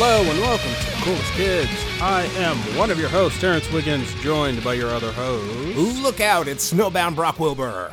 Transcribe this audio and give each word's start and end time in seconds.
Hello 0.00 0.20
and 0.30 0.40
welcome 0.40 0.70
to 0.70 0.90
the 0.90 1.02
Coolest 1.02 1.32
Kids. 1.32 1.70
I 2.00 2.22
am 2.40 2.56
one 2.78 2.92
of 2.92 3.00
your 3.00 3.08
hosts, 3.08 3.40
Terence 3.40 3.68
Wiggins, 3.72 4.12
joined 4.22 4.62
by 4.62 4.74
your 4.74 4.90
other 4.90 5.10
host. 5.10 5.76
Ooh, 5.76 6.02
look 6.02 6.20
out, 6.20 6.46
it's 6.46 6.72
Snowbound 6.72 7.16
Brock 7.16 7.40
Wilbur. 7.40 7.92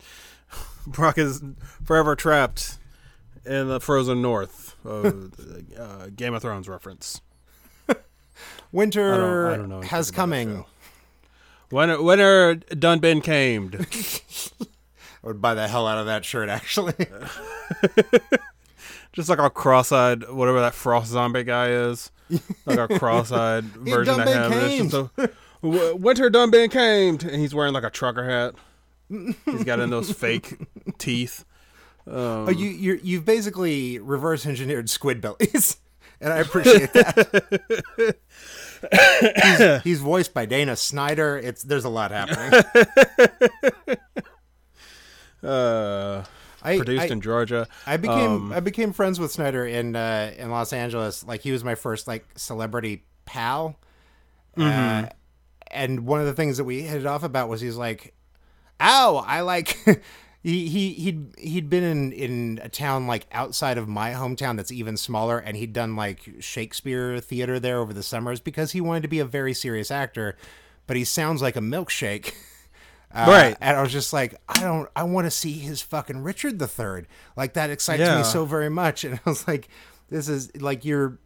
Brock 0.88 1.18
is 1.18 1.40
forever 1.84 2.16
trapped 2.16 2.78
in 3.46 3.68
the 3.68 3.78
frozen 3.78 4.20
north 4.22 4.74
of 4.84 5.32
uh, 5.78 6.08
Game 6.16 6.34
of 6.34 6.42
Thrones 6.42 6.68
reference. 6.68 7.20
Winter 8.72 9.14
I 9.14 9.16
don't- 9.18 9.52
I 9.52 9.56
don't 9.56 9.68
know 9.68 9.74
anything 9.76 9.90
has 9.90 10.08
about 10.08 10.14
that 10.16 10.20
coming. 10.20 10.48
show. 10.56 10.66
When 11.70 12.04
winter 12.04 12.56
done 12.56 12.98
been 12.98 13.20
camed. 13.22 13.76
I 15.24 15.26
would 15.28 15.40
buy 15.40 15.54
the 15.54 15.68
hell 15.68 15.86
out 15.86 15.98
of 15.98 16.06
that 16.06 16.24
shirt, 16.24 16.48
actually. 16.48 16.94
Just 19.12 19.28
like 19.28 19.38
a 19.38 19.50
cross-eyed, 19.50 20.30
whatever 20.30 20.60
that 20.60 20.74
frost 20.74 21.10
zombie 21.10 21.44
guy 21.44 21.68
is, 21.70 22.10
like 22.64 22.78
a 22.78 22.98
cross-eyed 22.98 23.64
version 23.64 24.20
of 24.20 24.26
him. 24.26 24.52
and 24.52 24.54
It's 24.54 24.92
just 24.92 25.10
a, 25.18 25.30
winter 25.62 26.30
done 26.30 26.50
been 26.50 26.70
camed, 26.70 27.22
and 27.22 27.36
he's 27.40 27.54
wearing 27.54 27.74
like 27.74 27.84
a 27.84 27.90
trucker 27.90 28.24
hat. 28.28 28.54
He's 29.44 29.64
got 29.64 29.80
in 29.80 29.90
those 29.90 30.10
fake 30.18 30.56
teeth. 30.98 31.44
oh, 32.06 32.48
you, 32.50 32.68
you're, 32.70 32.96
you've 32.96 33.24
basically 33.26 33.98
reverse 33.98 34.46
engineered 34.46 34.86
Squidbillies, 34.86 35.76
and 36.20 36.32
I 36.32 36.38
appreciate 36.38 36.92
that. 36.94 38.16
he's, 39.44 39.82
he's 39.82 40.00
voiced 40.00 40.32
by 40.32 40.46
Dana 40.46 40.74
Snyder. 40.74 41.36
It's 41.38 41.62
there's 41.62 41.84
a 41.84 41.90
lot 41.90 42.10
happening. 42.10 42.62
Uh, 45.42 46.24
I, 46.62 46.76
produced 46.76 47.02
I, 47.02 47.06
in 47.06 47.20
Georgia. 47.20 47.68
I 47.86 47.96
became 47.96 48.30
Um, 48.30 48.52
I 48.52 48.60
became 48.60 48.92
friends 48.92 49.18
with 49.18 49.32
Snyder 49.32 49.66
in 49.66 49.96
uh, 49.96 50.32
in 50.36 50.50
Los 50.50 50.72
Angeles. 50.72 51.24
Like 51.24 51.42
he 51.42 51.52
was 51.52 51.64
my 51.64 51.74
first 51.74 52.06
like 52.06 52.26
celebrity 52.36 53.04
pal. 53.24 53.78
Mm-hmm. 54.56 55.06
Uh, 55.06 55.08
and 55.70 56.06
one 56.06 56.20
of 56.20 56.26
the 56.26 56.34
things 56.34 56.58
that 56.58 56.64
we 56.64 56.82
hit 56.82 57.00
it 57.00 57.06
off 57.06 57.22
about 57.22 57.48
was 57.48 57.60
he's 57.60 57.76
like, 57.76 58.14
"Ow, 58.80 59.24
I 59.26 59.40
like." 59.40 59.78
he 60.42 60.68
he 60.68 60.92
he'd 60.94 61.34
he'd 61.38 61.70
been 61.70 61.84
in 61.84 62.12
in 62.12 62.60
a 62.62 62.68
town 62.68 63.06
like 63.06 63.26
outside 63.32 63.78
of 63.78 63.88
my 63.88 64.12
hometown 64.12 64.56
that's 64.56 64.72
even 64.72 64.96
smaller, 64.96 65.38
and 65.38 65.56
he'd 65.56 65.72
done 65.72 65.96
like 65.96 66.28
Shakespeare 66.40 67.20
theater 67.20 67.58
there 67.60 67.78
over 67.78 67.92
the 67.92 68.02
summers 68.02 68.40
because 68.40 68.72
he 68.72 68.80
wanted 68.80 69.02
to 69.02 69.08
be 69.08 69.18
a 69.18 69.24
very 69.24 69.54
serious 69.54 69.90
actor, 69.90 70.36
but 70.86 70.96
he 70.96 71.04
sounds 71.04 71.42
like 71.42 71.56
a 71.56 71.60
milkshake. 71.60 72.34
Uh, 73.14 73.26
Right. 73.28 73.56
And 73.60 73.76
I 73.76 73.82
was 73.82 73.92
just 73.92 74.12
like, 74.12 74.34
I 74.48 74.60
don't, 74.60 74.88
I 74.96 75.02
want 75.04 75.26
to 75.26 75.30
see 75.30 75.52
his 75.52 75.82
fucking 75.82 76.22
Richard 76.22 76.58
the 76.58 76.66
Third. 76.68 77.06
Like 77.36 77.54
that 77.54 77.70
excites 77.70 78.00
Yeah. 78.00 78.18
me 78.18 78.24
so 78.24 78.44
very 78.44 78.70
much. 78.70 79.04
And 79.04 79.14
I 79.14 79.28
was 79.28 79.46
like, 79.46 79.68
this 80.08 80.28
is 80.28 80.50
like 80.60 80.84
you're, 80.84 81.18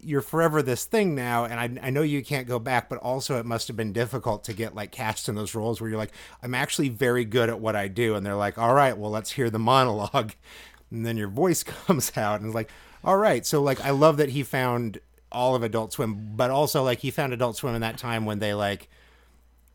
you're 0.00 0.22
forever 0.22 0.60
this 0.62 0.84
thing 0.86 1.14
now. 1.14 1.44
And 1.44 1.78
I, 1.80 1.86
I 1.86 1.90
know 1.90 2.02
you 2.02 2.24
can't 2.24 2.48
go 2.48 2.58
back, 2.58 2.88
but 2.88 2.98
also 2.98 3.38
it 3.38 3.46
must 3.46 3.68
have 3.68 3.76
been 3.76 3.92
difficult 3.92 4.42
to 4.44 4.52
get 4.52 4.74
like 4.74 4.90
cast 4.90 5.28
in 5.28 5.34
those 5.34 5.54
roles 5.54 5.80
where 5.80 5.88
you're 5.88 5.98
like, 5.98 6.12
I'm 6.42 6.54
actually 6.54 6.88
very 6.88 7.24
good 7.24 7.48
at 7.48 7.60
what 7.60 7.76
I 7.76 7.88
do. 7.88 8.14
And 8.16 8.24
they're 8.26 8.34
like, 8.34 8.58
all 8.58 8.74
right, 8.74 8.96
well, 8.98 9.10
let's 9.10 9.30
hear 9.32 9.50
the 9.50 9.58
monologue. 9.58 10.32
And 10.90 11.04
then 11.04 11.18
your 11.18 11.28
voice 11.28 11.62
comes 11.86 12.16
out 12.16 12.40
and 12.40 12.46
it's 12.46 12.54
like, 12.54 12.70
all 13.04 13.18
right. 13.18 13.44
So 13.44 13.62
like, 13.62 13.78
I 13.84 13.90
love 13.90 14.16
that 14.16 14.30
he 14.30 14.42
found 14.42 14.98
all 15.30 15.54
of 15.54 15.62
Adult 15.62 15.92
Swim, 15.92 16.30
but 16.34 16.50
also 16.50 16.82
like 16.82 17.00
he 17.00 17.10
found 17.10 17.34
Adult 17.34 17.56
Swim 17.58 17.74
in 17.74 17.82
that 17.82 17.98
time 17.98 18.24
when 18.24 18.38
they 18.38 18.54
like, 18.54 18.88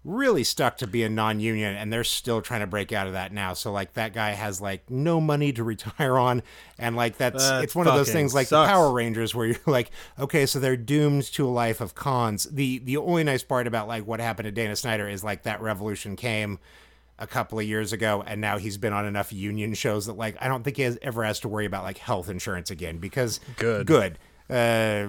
really 0.05 0.43
stuck 0.43 0.75
to 0.77 0.85
being 0.85 1.15
non-union 1.15 1.75
and 1.75 1.91
they're 1.91 2.03
still 2.03 2.41
trying 2.41 2.59
to 2.59 2.67
break 2.67 2.91
out 2.91 3.07
of 3.07 3.13
that 3.13 3.31
now 3.31 3.53
so 3.53 3.71
like 3.71 3.93
that 3.93 4.13
guy 4.13 4.31
has 4.31 4.59
like 4.59 4.89
no 4.89 5.21
money 5.21 5.53
to 5.53 5.63
retire 5.63 6.17
on 6.17 6.43
and 6.77 6.95
like 6.95 7.17
that's 7.17 7.47
That 7.49 7.63
it's 7.63 7.73
one 7.73 7.87
of 7.87 7.93
those 7.95 8.11
things 8.11 8.33
like 8.33 8.47
sucks. 8.47 8.67
the 8.67 8.73
power 8.73 8.91
rangers 8.91 9.33
where 9.33 9.45
you're 9.47 9.57
like 9.65 9.91
okay 10.19 10.45
so 10.45 10.59
they're 10.59 10.75
doomed 10.75 11.23
to 11.33 11.47
a 11.47 11.49
life 11.49 11.79
of 11.79 11.95
cons 11.95 12.45
the 12.51 12.79
the 12.79 12.97
only 12.97 13.23
nice 13.23 13.43
part 13.43 13.65
about 13.65 13.87
like 13.87 14.05
what 14.05 14.19
happened 14.19 14.45
to 14.45 14.51
dana 14.51 14.75
snyder 14.75 15.07
is 15.07 15.23
like 15.23 15.43
that 15.43 15.61
revolution 15.61 16.15
came 16.17 16.59
a 17.19 17.27
couple 17.27 17.57
of 17.59 17.65
years 17.65 17.93
ago 17.93 18.23
and 18.27 18.41
now 18.41 18.57
he's 18.57 18.77
been 18.77 18.91
on 18.91 19.05
enough 19.05 19.31
union 19.31 19.73
shows 19.73 20.07
that 20.07 20.17
like 20.17 20.35
i 20.41 20.49
don't 20.49 20.63
think 20.63 20.75
he 20.75 20.83
has, 20.83 20.97
ever 21.01 21.23
has 21.23 21.39
to 21.39 21.47
worry 21.47 21.65
about 21.65 21.83
like 21.83 21.97
health 21.97 22.27
insurance 22.27 22.69
again 22.71 22.97
because 22.97 23.39
Good. 23.55 23.87
good 23.87 24.19
uh 24.49 25.07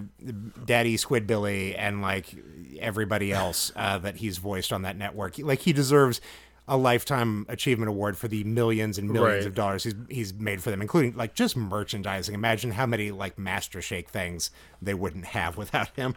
daddy 0.65 0.97
squidbilly 0.97 1.75
and 1.77 2.01
like 2.01 2.35
everybody 2.81 3.33
else 3.33 3.73
uh 3.77 3.99
that 3.99 4.17
he's 4.17 4.39
voiced 4.39 4.73
on 4.73 4.83
that 4.83 4.97
network 4.97 5.39
like 5.39 5.61
he 5.61 5.73
deserves 5.73 6.21
a 6.69 6.77
lifetime 6.77 7.45
achievement 7.49 7.89
award 7.89 8.17
for 8.17 8.27
the 8.29 8.43
millions 8.45 8.97
and 8.97 9.11
millions 9.11 9.45
Right. 9.45 9.47
of 9.47 9.55
dollars 9.55 9.85
he's 9.85 9.95
he's 10.09 10.33
made 10.35 10.63
for 10.63 10.71
them 10.71 10.81
including 10.81 11.15
like 11.17 11.35
just 11.35 11.57
merchandising 11.57 12.35
imagine 12.35 12.71
how 12.71 12.87
many 12.87 13.11
like 13.11 13.37
master 13.39 13.83
shake 13.83 14.09
things 14.09 14.51
they 14.81 14.95
wouldn't 14.95 15.27
have 15.27 15.57
without 15.57 15.89
him 15.97 16.15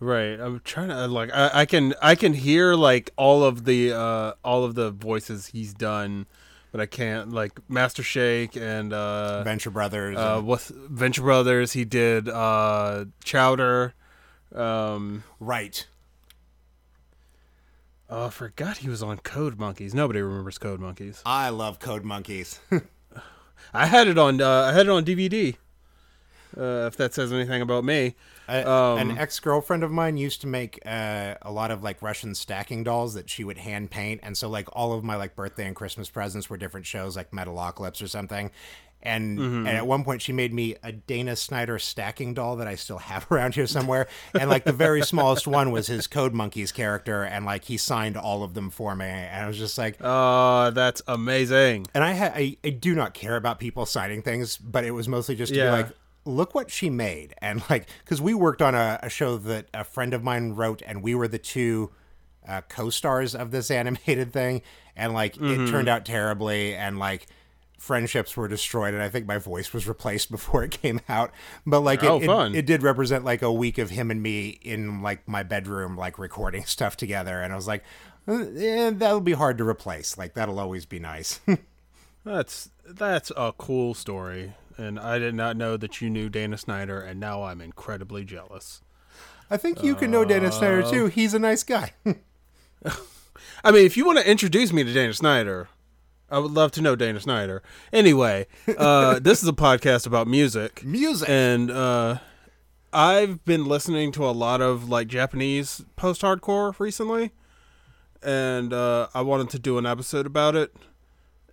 Right. 0.00 0.38
I'm 0.38 0.60
trying 0.64 0.88
to 0.88 1.06
like 1.06 1.30
I, 1.32 1.50
I 1.60 1.66
can 1.66 1.94
I 2.02 2.14
can 2.16 2.34
hear 2.34 2.74
like 2.74 3.10
all 3.16 3.44
of 3.44 3.64
the 3.64 3.92
uh 3.92 4.32
all 4.44 4.64
of 4.64 4.74
the 4.74 4.90
voices 4.90 5.46
he's 5.46 5.72
done, 5.72 6.26
but 6.74 6.80
I 6.80 6.86
can't 6.86 7.30
like 7.32 7.52
Master 7.70 8.02
Shake 8.02 8.56
and 8.56 8.92
uh 8.92 9.44
venture 9.44 9.70
brothers 9.70 10.16
uh 10.16 10.38
and- 10.38 10.46
with 10.48 10.72
Venture 10.90 11.22
Brothers 11.22 11.70
he 11.72 11.84
did 11.84 12.28
uh 12.28 13.04
Chowder. 13.22 13.94
Um 14.52 15.22
right 15.38 15.86
oh 18.10 18.26
I 18.26 18.30
forgot 18.30 18.78
he 18.78 18.88
was 18.88 19.04
on 19.04 19.18
Code 19.18 19.56
Monkeys. 19.56 19.94
Nobody 19.94 20.20
remembers 20.20 20.58
Code 20.58 20.80
Monkeys. 20.80 21.22
i 21.24 21.48
love 21.48 21.78
code 21.78 22.02
monkeys 22.04 22.58
I 23.72 23.86
had 23.86 24.08
it 24.08 24.18
on 24.18 24.40
uh 24.40 24.62
I 24.62 24.72
had 24.72 24.86
it 24.86 24.90
on 24.90 25.04
DVD. 25.04 25.54
Uh 26.56 26.86
if 26.86 26.96
that 26.96 27.14
says 27.14 27.32
anything 27.32 27.62
about 27.62 27.84
me. 27.84 28.14
Um, 28.48 28.98
an 28.98 29.18
ex 29.18 29.40
girlfriend 29.40 29.82
of 29.82 29.90
mine 29.90 30.16
used 30.18 30.40
to 30.42 30.46
make 30.46 30.78
uh, 30.84 31.34
a 31.42 31.50
lot 31.50 31.70
of 31.70 31.82
like 31.82 32.02
Russian 32.02 32.34
stacking 32.34 32.84
dolls 32.84 33.14
that 33.14 33.30
she 33.30 33.42
would 33.42 33.58
hand 33.58 33.90
paint, 33.90 34.20
and 34.22 34.36
so 34.36 34.48
like 34.50 34.68
all 34.72 34.92
of 34.92 35.02
my 35.02 35.16
like 35.16 35.34
birthday 35.34 35.66
and 35.66 35.74
Christmas 35.74 36.10
presents 36.10 36.50
were 36.50 36.56
different 36.58 36.84
shows 36.86 37.16
like 37.16 37.30
Metalocalypse 37.30 38.02
or 38.02 38.08
something. 38.08 38.50
And, 39.06 39.38
Mm-hmm. 39.38 39.66
and 39.66 39.76
at 39.76 39.86
one 39.86 40.02
point, 40.02 40.22
she 40.22 40.32
made 40.32 40.50
me 40.54 40.76
a 40.82 40.90
Dana 40.90 41.36
Snyder 41.36 41.78
stacking 41.78 42.32
doll 42.32 42.56
that 42.56 42.66
I 42.66 42.74
still 42.74 42.96
have 43.10 43.30
around 43.30 43.54
here 43.54 43.66
somewhere. 43.66 44.06
And 44.32 44.48
like 44.48 44.64
the 44.64 44.72
very 44.72 45.02
smallest 45.02 45.46
one 45.46 45.70
was 45.72 45.88
his 45.88 46.06
Code 46.06 46.32
Monkeys 46.32 46.72
character, 46.72 47.22
and 47.22 47.44
like 47.44 47.64
he 47.64 47.76
signed 47.76 48.16
all 48.16 48.42
of 48.42 48.54
them 48.54 48.70
for 48.70 48.94
me. 48.96 49.04
And 49.04 49.44
I 49.44 49.46
was 49.46 49.58
just 49.58 49.76
like, 49.76 49.96
"Oh, 50.00 50.70
that's 50.70 51.02
amazing. 51.06 51.86
and 51.94 52.02
I, 52.02 52.14
ha- 52.14 52.32
I 52.34 52.56
I 52.64 52.70
do 52.70 52.94
not 52.94 53.12
care 53.12 53.36
about 53.36 53.58
people 53.58 53.84
signing 53.84 54.22
things, 54.22 54.56
but 54.56 54.84
it 54.84 54.92
was 54.92 55.06
mostly 55.06 55.34
just 55.36 55.52
to 55.52 55.58
Yeah. 55.58 55.66
be 55.76 55.82
like, 55.82 55.92
look 56.24 56.54
what 56.54 56.70
she 56.70 56.90
made, 56.90 57.34
and 57.38 57.62
like 57.70 57.88
because 58.04 58.20
we 58.20 58.34
worked 58.34 58.62
on 58.62 58.74
a, 58.74 58.98
a 59.02 59.08
show 59.10 59.36
that 59.38 59.66
a 59.74 59.84
friend 59.84 60.14
of 60.14 60.22
mine 60.22 60.52
wrote, 60.54 60.82
and 60.86 61.02
we 61.02 61.14
were 61.14 61.28
the 61.28 61.38
two 61.38 61.90
uh, 62.48 62.60
co-stars 62.68 63.34
of 63.34 63.50
this 63.50 63.70
animated 63.80 64.32
thing, 64.32 64.62
and 64.96 65.12
like 65.12 65.34
Mm-hmm. 65.36 65.66
it 65.66 65.70
turned 65.70 65.88
out 65.88 66.04
terribly, 66.04 66.74
and 66.74 66.98
like 66.98 67.26
friendships 67.78 68.34
were 68.34 68.48
destroyed 68.48 68.94
and 68.94 69.02
i 69.02 69.10
think 69.10 69.26
my 69.26 69.36
voice 69.36 69.74
was 69.74 69.86
replaced 69.86 70.30
before 70.30 70.62
it 70.64 70.70
came 70.70 71.00
out. 71.06 71.30
But 71.66 71.80
like 71.80 72.02
it, 72.02 72.08
Oh, 72.08 72.46
it- 72.46 72.54
it 72.56 72.64
did 72.66 72.82
represent 72.82 73.24
like 73.26 73.42
a 73.42 73.52
week 73.52 73.76
of 73.76 73.90
him 73.90 74.10
and 74.10 74.22
me 74.22 74.58
in 74.62 75.02
like 75.02 75.28
my 75.28 75.42
bedroom 75.42 75.94
like 75.96 76.18
recording 76.18 76.64
stuff 76.66 76.96
together. 76.96 77.42
And 77.42 77.52
i 77.52 77.56
was 77.56 77.66
like 77.66 77.84
uh, 78.26 78.46
yeah, 78.54 78.88
that'll 78.90 79.20
be 79.20 79.32
hard 79.34 79.58
to 79.58 79.68
replace. 79.68 80.16
Like 80.16 80.32
that'll 80.32 80.58
always 80.58 80.86
be 80.86 80.98
nice. 80.98 81.40
That's 82.24 82.70
that's 82.86 83.30
a 83.36 83.52
cool 83.58 83.92
story, 83.92 84.54
and 84.76 84.98
I 84.98 85.18
did 85.18 85.34
not 85.34 85.56
know 85.56 85.76
that 85.76 86.00
you 86.00 86.10
knew 86.10 86.28
Dana 86.28 86.56
Snyder, 86.58 87.00
and 87.00 87.20
now 87.20 87.42
I'm 87.44 87.60
incredibly 87.60 88.24
jealous. 88.24 88.82
I 89.50 89.56
think 89.56 89.82
you 89.82 89.94
can 89.94 90.10
know 90.10 90.24
Dana 90.24 90.50
Snyder 90.50 90.82
too. 90.82 91.06
He's 91.06 91.34
a 91.34 91.38
nice 91.38 91.62
guy. 91.62 91.92
I 93.64 93.70
mean, 93.70 93.84
if 93.86 93.96
you 93.96 94.04
want 94.06 94.18
to 94.18 94.28
introduce 94.28 94.72
me 94.72 94.84
to 94.84 94.92
Dana 94.92 95.12
Snyder, 95.12 95.68
I 96.30 96.38
would 96.38 96.50
love 96.50 96.72
to 96.72 96.82
know 96.82 96.96
Dana 96.96 97.20
Snyder. 97.20 97.62
Anyway, 97.92 98.46
uh, 98.78 99.18
this 99.22 99.42
is 99.42 99.48
a 99.48 99.52
podcast 99.52 100.06
about 100.06 100.26
music, 100.26 100.84
Music. 100.84 101.28
and 101.28 101.70
uh, 101.70 102.18
I've 102.92 103.44
been 103.44 103.66
listening 103.66 104.12
to 104.12 104.24
a 104.24 104.32
lot 104.32 104.60
of 104.60 104.88
like 104.88 105.08
Japanese 105.08 105.84
post-hardcore 105.96 106.78
recently, 106.80 107.32
and 108.22 108.72
uh, 108.72 109.08
I 109.14 109.20
wanted 109.20 109.50
to 109.50 109.58
do 109.58 109.78
an 109.78 109.86
episode 109.86 110.26
about 110.26 110.56
it. 110.56 110.74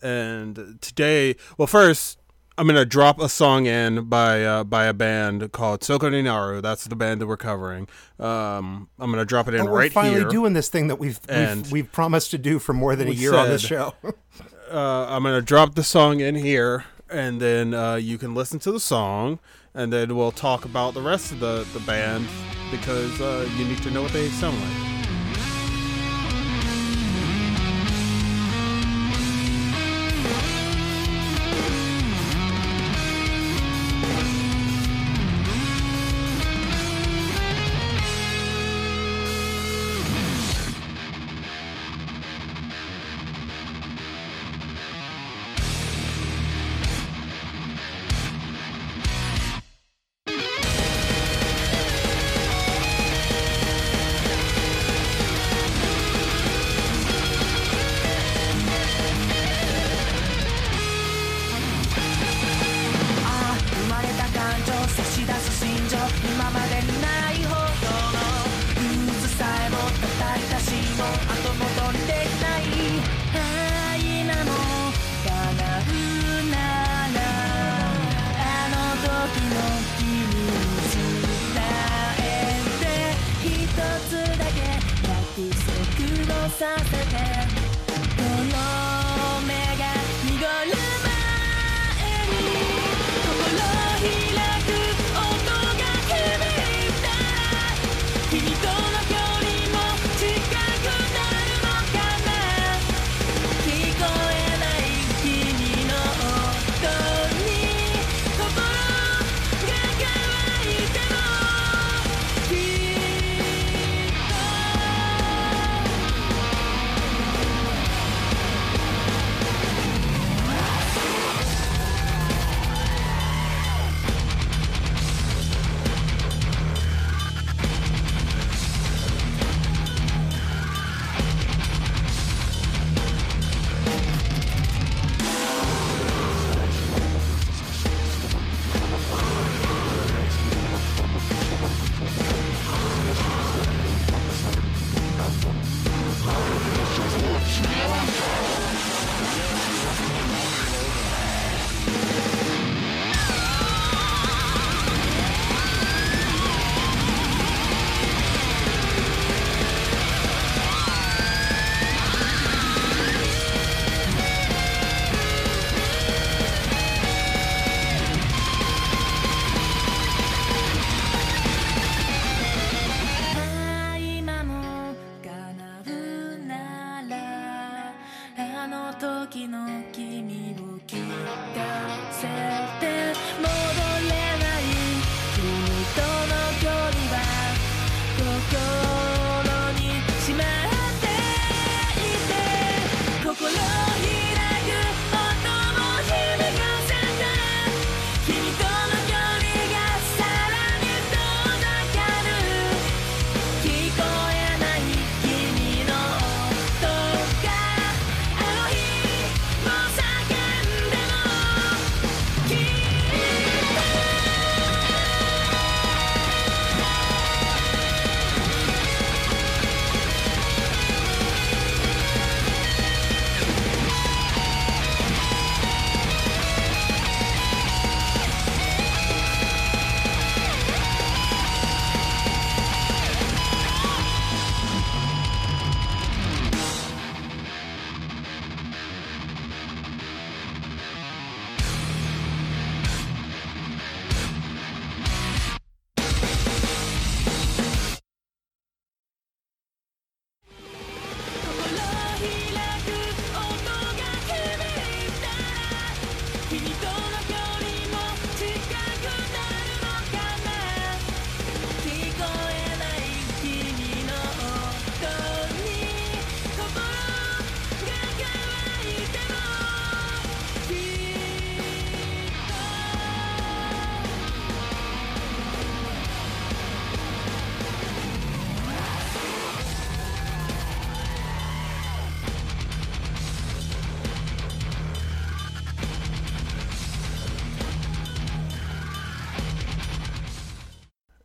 And 0.03 0.79
today, 0.81 1.35
well, 1.57 1.67
first 1.67 2.17
I'm 2.57 2.67
gonna 2.67 2.85
drop 2.85 3.19
a 3.19 3.29
song 3.29 3.65
in 3.65 4.05
by 4.05 4.43
uh, 4.43 4.63
by 4.63 4.85
a 4.85 4.93
band 4.93 5.51
called 5.51 5.83
Soko 5.83 6.09
Naru. 6.09 6.61
That's 6.61 6.85
the 6.85 6.95
band 6.95 7.21
that 7.21 7.27
we're 7.27 7.37
covering. 7.37 7.87
Um, 8.19 8.89
I'm 8.99 9.09
gonna 9.09 9.25
drop 9.25 9.47
it 9.47 9.53
in 9.55 9.61
Oh, 9.61 9.65
we're 9.65 9.79
right 9.79 9.91
finally 9.91 10.19
here. 10.21 10.29
doing 10.29 10.53
this 10.53 10.69
thing 10.69 10.87
that 10.87 10.97
we've 10.97 11.19
we've, 11.29 11.71
we've 11.71 11.91
promised 11.91 12.31
to 12.31 12.37
do 12.37 12.59
for 12.59 12.73
more 12.73 12.95
than 12.95 13.07
a 13.07 13.11
year 13.11 13.33
on 13.35 13.47
this 13.49 13.61
show. 13.61 13.93
uh, 14.71 15.05
I'm 15.09 15.23
gonna 15.23 15.41
drop 15.41 15.75
the 15.75 15.83
song 15.83 16.19
in 16.19 16.35
here, 16.35 16.85
and 17.09 17.41
then 17.41 17.73
uh, 17.73 17.95
you 17.95 18.17
can 18.17 18.35
listen 18.35 18.59
to 18.59 18.71
the 18.71 18.79
song, 18.79 19.39
and 19.73 19.91
then 19.91 20.15
we'll 20.15 20.31
talk 20.33 20.65
about 20.65 20.93
the 20.93 21.01
rest 21.01 21.31
of 21.31 21.39
the 21.39 21.65
the 21.73 21.79
band 21.81 22.27
because 22.69 23.19
uh, 23.21 23.49
you 23.57 23.65
need 23.65 23.81
to 23.81 23.91
know 23.91 24.01
what 24.03 24.11
they 24.13 24.27
sound 24.29 24.59
like. 24.59 25.00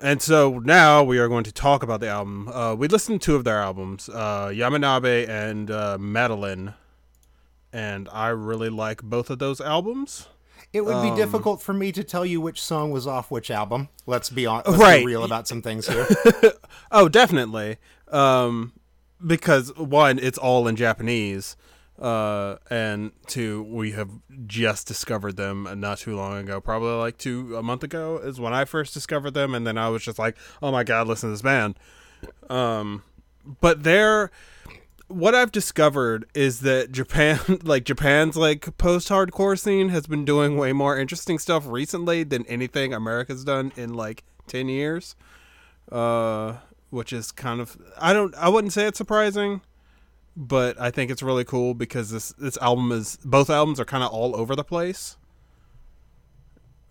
And 0.07 0.23
so 0.23 0.61
now 0.61 1.03
we 1.03 1.19
are 1.19 1.27
going 1.27 1.43
to 1.43 1.53
talk 1.53 1.83
about 1.83 1.99
the 1.99 2.07
album. 2.09 2.47
Uh, 2.47 2.77
we 2.77 2.87
listened 2.87 3.21
to 3.21 3.25
two 3.25 3.35
of 3.35 3.43
their 3.43 3.59
albums, 3.59 4.09
uh, 4.09 4.51
Yamanabe 4.55 5.29
and 5.29 5.69
uh, 5.69 5.99
Madeline, 5.99 6.75
and 7.73 8.09
I 8.13 8.29
really 8.29 8.69
like 8.71 9.03
both 9.03 9.31
of 9.31 9.41
those 9.41 9.61
albums. 9.61 10.29
It 10.73 10.83
would 10.85 10.95
Um, 10.95 11.11
be 11.11 11.17
difficult 11.21 11.61
for 11.61 11.73
me 11.73 11.91
to 11.91 12.05
tell 12.05 12.25
you 12.25 12.41
which 12.41 12.63
song 12.63 12.93
was 12.93 13.05
off 13.09 13.33
which 13.33 13.51
album. 13.51 13.89
Let's 14.07 14.31
be 14.31 14.47
on. 14.47 14.63
Let's 14.65 14.79
Right. 14.79 15.01
be 15.01 15.07
real 15.07 15.25
about 15.25 15.49
some 15.49 15.61
things 15.61 15.89
here. 15.89 16.07
Oh, 16.93 17.09
definitely. 17.09 17.79
Um, 18.13 18.75
because 19.27 19.75
one, 19.77 20.21
it's 20.21 20.39
all 20.39 20.69
in 20.69 20.77
Japanese, 20.77 21.57
uh, 21.99 22.57
and 22.71 23.13
two, 23.27 23.63
we 23.65 23.93
have 23.93 24.11
just 24.47 24.87
discovered 24.87 25.37
them 25.37 25.69
not 25.77 25.99
too 25.99 26.17
long 26.17 26.39
ago. 26.39 26.61
Probably 26.61 26.93
like 26.93 27.19
two 27.19 27.57
a 27.57 27.63
month 27.63 27.83
ago 27.83 28.19
is 28.19 28.39
when 28.39 28.53
I 28.53 28.65
first 28.65 28.95
discovered 28.95 29.33
them, 29.33 29.55
and 29.55 29.67
then 29.67 29.79
I 29.79 29.89
was 29.89 30.03
just 30.03 30.19
like, 30.19 30.37
"Oh 30.63 30.71
my 30.71 30.85
god, 30.85 31.07
listen 31.07 31.29
to 31.29 31.33
this 31.33 31.43
band." 31.43 31.79
Um, 32.51 33.03
but 33.61 33.83
they're 33.83 34.31
what 35.09 35.35
I've 35.35 35.53
discovered 35.53 36.27
is 36.35 36.61
that 36.61 36.93
Japan, 36.93 37.39
like 37.63 37.85
Japan's 37.85 38.37
like 38.37 38.77
post-hardcore 38.77 39.59
scene, 39.59 39.91
has 39.91 40.07
been 40.07 40.25
doing 40.25 40.57
way 40.57 40.73
more 40.73 40.99
interesting 40.99 41.39
stuff 41.39 41.67
recently 41.67 42.25
than 42.25 42.45
anything 42.47 42.93
America's 42.93 43.45
done 43.45 43.73
in 43.77 43.95
like 43.95 44.25
ten 44.47 44.69
years. 44.69 45.17
Uh, 45.91 46.57
which 46.91 47.13
is 47.13 47.33
kind 47.33 47.61
of 47.61 47.77
I 47.99 48.13
don't 48.13 48.35
I 48.35 48.49
wouldn't 48.49 48.73
say 48.73 48.87
it's 48.87 48.99
surprising, 48.99 49.61
but 50.37 50.79
I 50.79 50.91
think 50.91 51.11
it's 51.11 51.23
really 51.23 51.45
cool 51.45 51.75
because 51.75 52.11
this 52.11 52.31
this 52.33 52.59
album 52.59 52.93
is 52.93 53.19
both 53.25 53.49
albums 53.49 53.81
are 53.81 53.85
kind 53.85 54.05
of 54.05 54.13
all 54.13 54.37
over 54.37 54.55
the 54.55 54.65
place. 54.65 55.17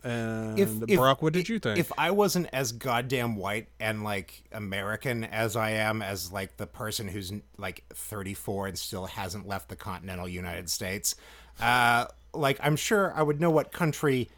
And 0.03 0.85
Brock, 0.95 1.23
what 1.23 1.33
did 1.33 1.49
you 1.49 1.57
think? 1.57 1.79
If 1.79 1.91
I 1.97 2.11
wasn't 2.11 2.47
as 2.53 2.71
goddamn 2.71 3.37
white 3.37 3.69
and 3.79 4.03
like 4.03 4.43
American 4.51 5.23
as 5.23 5.55
I 5.55 5.71
am, 5.71 6.03
as 6.03 6.31
like 6.31 6.57
the 6.57 6.67
person 6.67 7.07
who's 7.07 7.33
like 7.57 7.83
34 7.91 8.67
and 8.67 8.77
still 8.77 9.07
hasn't 9.07 9.47
left 9.47 9.67
the 9.69 9.75
continental 9.75 10.27
United 10.27 10.69
States, 10.69 11.15
uh, 11.59 12.05
like 12.35 12.59
I'm 12.61 12.75
sure 12.75 13.13
I 13.15 13.23
would 13.23 13.41
know 13.41 13.49
what 13.49 13.71
country 13.71 14.29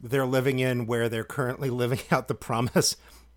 they're 0.00 0.26
living 0.26 0.58
in 0.58 0.86
where 0.86 1.08
they're 1.08 1.22
currently 1.22 1.70
living 1.82 2.00
out 2.10 2.26
the 2.26 2.34
promise 2.34 2.96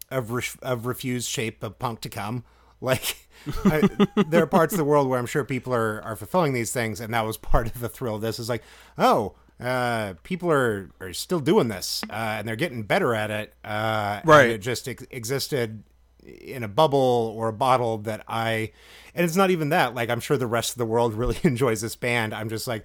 of 0.10 0.32
re- 0.32 0.44
of 0.64 0.88
refused 0.88 1.30
shape 1.30 1.62
of 1.62 1.78
punk 1.78 2.02
to 2.02 2.10
come. 2.10 2.44
Like, 2.82 3.28
I, 3.66 3.88
there 4.28 4.44
are 4.44 4.48
parts 4.48 4.74
of 4.74 4.78
the 4.78 4.84
world 4.86 5.08
where 5.08 5.20
I'm 5.20 5.26
sure 5.26 5.44
people 5.44 5.74
are, 5.74 6.02
are 6.04 6.16
fulfilling 6.16 6.54
these 6.54 6.72
things, 6.72 7.00
and 7.00 7.14
that 7.14 7.26
was 7.26 7.38
part 7.38 7.68
of 7.68 7.80
the 7.80 7.90
thrill. 7.90 8.16
of 8.16 8.22
This 8.22 8.40
is 8.40 8.50
like, 8.50 8.64
oh, 8.98 9.34
uh, 9.60 10.16
people 10.24 10.52
are, 10.52 10.90
are 11.00 11.14
still 11.14 11.40
doing 11.40 11.68
this, 11.70 12.04
uh, 12.10 12.14
and 12.14 12.48
they're 12.48 12.56
getting 12.56 12.84
better 12.84 13.14
at 13.16 13.32
it. 13.32 13.54
Uh, 13.64 14.20
Right. 14.26 14.50
it 14.50 14.58
just 14.60 14.88
ex- 14.88 15.06
existed, 15.12 15.84
in 16.26 16.64
a 16.64 16.68
bubble 16.68 17.34
or 17.38 17.50
a 17.50 17.54
bottle 17.54 18.00
that 18.00 18.24
I 18.28 18.72
and 19.14 19.24
it's 19.24 19.36
not 19.36 19.52
even 19.52 19.70
that 19.70 19.94
like 19.94 20.10
I'm 20.10 20.20
sure 20.20 20.38
the 20.38 20.48
rest 20.48 20.72
of 20.72 20.80
the 20.80 20.86
world 20.86 21.14
really 21.22 21.38
enjoys 21.44 21.82
this 21.82 21.96
band. 21.96 22.34
I'm 22.34 22.50
just 22.50 22.68
like 22.68 22.84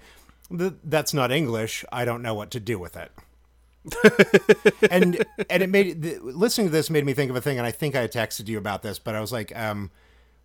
"Th- 0.55 0.73
that's 0.83 1.11
not 1.11 1.31
English. 1.31 1.83
I 1.91 2.05
don't 2.05 2.21
know 2.21 2.35
what 2.35 2.51
to 2.51 2.59
do 2.59 2.77
with 2.77 2.95
it. 2.95 3.11
and 4.91 5.25
and 5.49 5.63
it 5.63 5.69
made 5.69 6.01
the, 6.01 6.19
listening 6.19 6.67
to 6.67 6.71
this 6.71 6.89
made 6.89 7.05
me 7.05 7.13
think 7.13 7.29
of 7.29 7.35
a 7.35 7.41
thing 7.41 7.57
and 7.57 7.65
I 7.65 7.71
think 7.71 7.95
I 7.95 8.01
had 8.01 8.11
texted 8.11 8.47
you 8.47 8.57
about 8.57 8.83
this, 8.83 8.99
but 8.99 9.15
I 9.15 9.21
was 9.21 9.31
like 9.31 9.55
um 9.57 9.89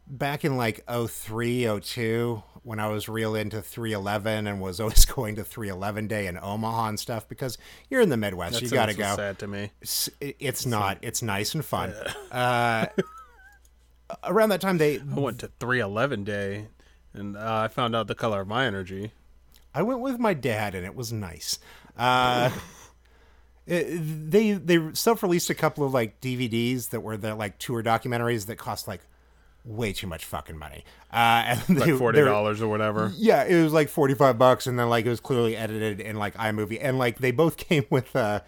back 0.07 0.45
in 0.45 0.57
like 0.57 0.85
03 0.89 1.81
02 1.81 2.43
when 2.63 2.81
I 2.81 2.89
was 2.89 3.09
real 3.09 3.35
into 3.37 3.63
311 3.63 4.47
and 4.47 4.61
was 4.61 4.81
always 4.81 5.05
going 5.17 5.37
to 5.37 5.45
311 5.45 6.09
day 6.09 6.27
in 6.27 6.39
Omaha 6.41 6.89
and 6.89 6.99
stuff 7.01 7.29
because 7.29 7.59
you're 7.91 8.01
in 8.01 8.09
the 8.09 8.17
Midwest. 8.17 8.61
You 8.63 8.69
got 8.71 8.87
to 8.87 8.95
go 8.95 9.15
Sad 9.17 9.39
to 9.41 9.47
me. 9.47 9.71
it's, 9.81 10.09
it's 10.21 10.67
not 10.67 10.99
it's 11.03 11.23
nice 11.23 11.55
and 11.55 11.65
fun 11.65 11.93
uh 12.33 12.87
around 14.25 14.49
that 14.51 14.61
time 14.61 14.79
they 14.79 14.99
I 14.99 15.03
went 15.05 15.41
to 15.41 15.49
311 15.61 16.25
day, 16.25 16.69
and 17.13 17.37
uh, 17.37 17.61
I 17.65 17.69
found 17.69 17.95
out 17.97 18.07
the 18.07 18.15
color 18.15 18.41
of 18.41 18.49
my 18.49 18.65
energy. 18.67 19.13
i 19.75 19.83
went 19.83 20.01
with 20.01 20.19
my 20.19 20.33
dad 20.33 20.75
and 20.75 20.85
it 20.87 20.95
was 20.95 21.13
nice 21.13 21.59
uh 21.99 22.51
it- 23.67 24.31
they 24.31 24.53
they 24.53 24.79
self-released 24.95 25.51
a 25.51 25.55
couple 25.55 25.85
of 25.85 25.93
like 25.93 26.21
dvds 26.21 26.91
that 26.91 27.01
were 27.01 27.17
the 27.17 27.35
like 27.35 27.59
tour 27.59 27.83
documentaries 27.83 28.47
that 28.47 28.57
cost 28.57 28.87
like 28.89 29.01
way 29.65 29.93
too 29.93 30.07
much 30.07 30.25
fucking 30.25 30.57
money 30.57 30.85
uh 31.13 31.43
and 31.47 31.61
they, 31.69 31.91
Like 31.93 31.99
forty 31.99 32.23
dollars 32.25 32.63
or 32.63 32.69
whatever. 32.69 33.13
yeah 33.17 33.43
it 33.45 33.61
was 33.63 33.73
like 33.73 33.89
45 33.89 34.39
bucks 34.39 34.67
and 34.69 34.79
then 34.79 34.89
like 34.89 35.05
it 35.07 35.09
was 35.09 35.19
clearly 35.21 35.57
edited 35.57 36.01
in 36.01 36.17
like 36.17 36.35
imovie 36.35 36.79
and 36.81 36.99
like 36.99 37.19
they 37.19 37.33
both 37.33 37.57
came 37.69 37.85
with 37.91 38.15
uh 38.15 38.41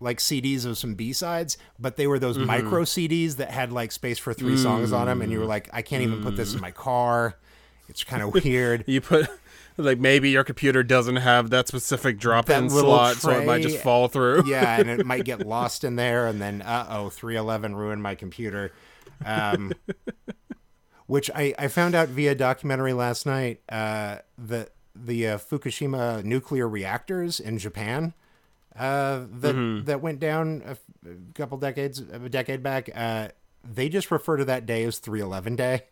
like 0.00 0.18
CDs 0.18 0.66
of 0.66 0.76
some 0.76 0.94
B 0.96 1.12
sides, 1.12 1.56
but 1.78 1.94
they 1.96 2.08
were 2.08 2.18
those 2.18 2.36
micro 2.36 2.82
CDs 2.82 3.36
that 3.36 3.52
had 3.52 3.70
like 3.70 3.92
space 3.92 4.18
for 4.18 4.34
three 4.34 4.56
songs 4.56 4.92
on 4.92 5.06
them, 5.06 5.22
and 5.22 5.30
you 5.30 5.38
were 5.38 5.44
like, 5.46 5.70
I 5.72 5.80
can't 5.82 6.02
even 6.02 6.24
put 6.24 6.34
this 6.34 6.54
in 6.54 6.60
my 6.60 6.72
car. 6.72 7.36
It's 7.88 8.02
kind 8.02 8.20
of 8.20 8.34
weird. 8.34 8.82
You 8.88 9.00
put 9.00 9.28
like 9.76 9.98
maybe 9.98 10.30
your 10.30 10.44
computer 10.44 10.82
doesn't 10.82 11.16
have 11.16 11.50
that 11.50 11.68
specific 11.68 12.18
drop-in 12.18 12.68
That 12.68 12.70
slot, 12.70 13.16
so 13.16 13.30
it 13.30 13.46
might 13.46 13.62
just 13.62 13.78
fall 13.78 14.08
through. 14.08 14.44
yeah, 14.46 14.78
and 14.78 14.88
it 14.90 15.06
might 15.12 15.24
get 15.24 15.46
lost 15.46 15.84
in 15.84 15.96
there, 15.96 16.26
and 16.26 16.40
then 16.40 16.62
uh 16.62 16.86
oh, 16.90 17.08
three 17.10 17.36
eleven 17.36 17.74
ruined 17.74 18.02
my 18.02 18.14
computer. 18.14 18.72
Um, 19.24 19.72
which 21.06 21.30
I 21.34 21.54
I 21.58 21.68
found 21.68 21.94
out 21.94 22.08
via 22.08 22.34
documentary 22.34 22.92
last 22.92 23.26
night. 23.26 23.60
Uh, 23.68 24.18
the 24.38 24.68
the 24.94 25.28
uh, 25.28 25.38
Fukushima 25.38 26.22
nuclear 26.24 26.68
reactors 26.68 27.40
in 27.40 27.58
Japan. 27.58 28.14
Uh, 28.76 29.24
that 29.30 29.54
Mm-hmm. 29.54 29.84
that 29.84 30.00
went 30.00 30.18
down 30.18 30.62
a, 30.66 30.76
couple 31.34 31.58
decades 31.58 31.98
a 31.98 32.28
decade 32.28 32.62
back. 32.62 32.88
Uh, 32.94 33.28
they 33.64 33.88
just 33.88 34.10
refer 34.10 34.36
to 34.38 34.44
that 34.46 34.64
day 34.66 34.84
as 34.84 34.98
three 34.98 35.20
eleven 35.20 35.56
day 35.56 35.82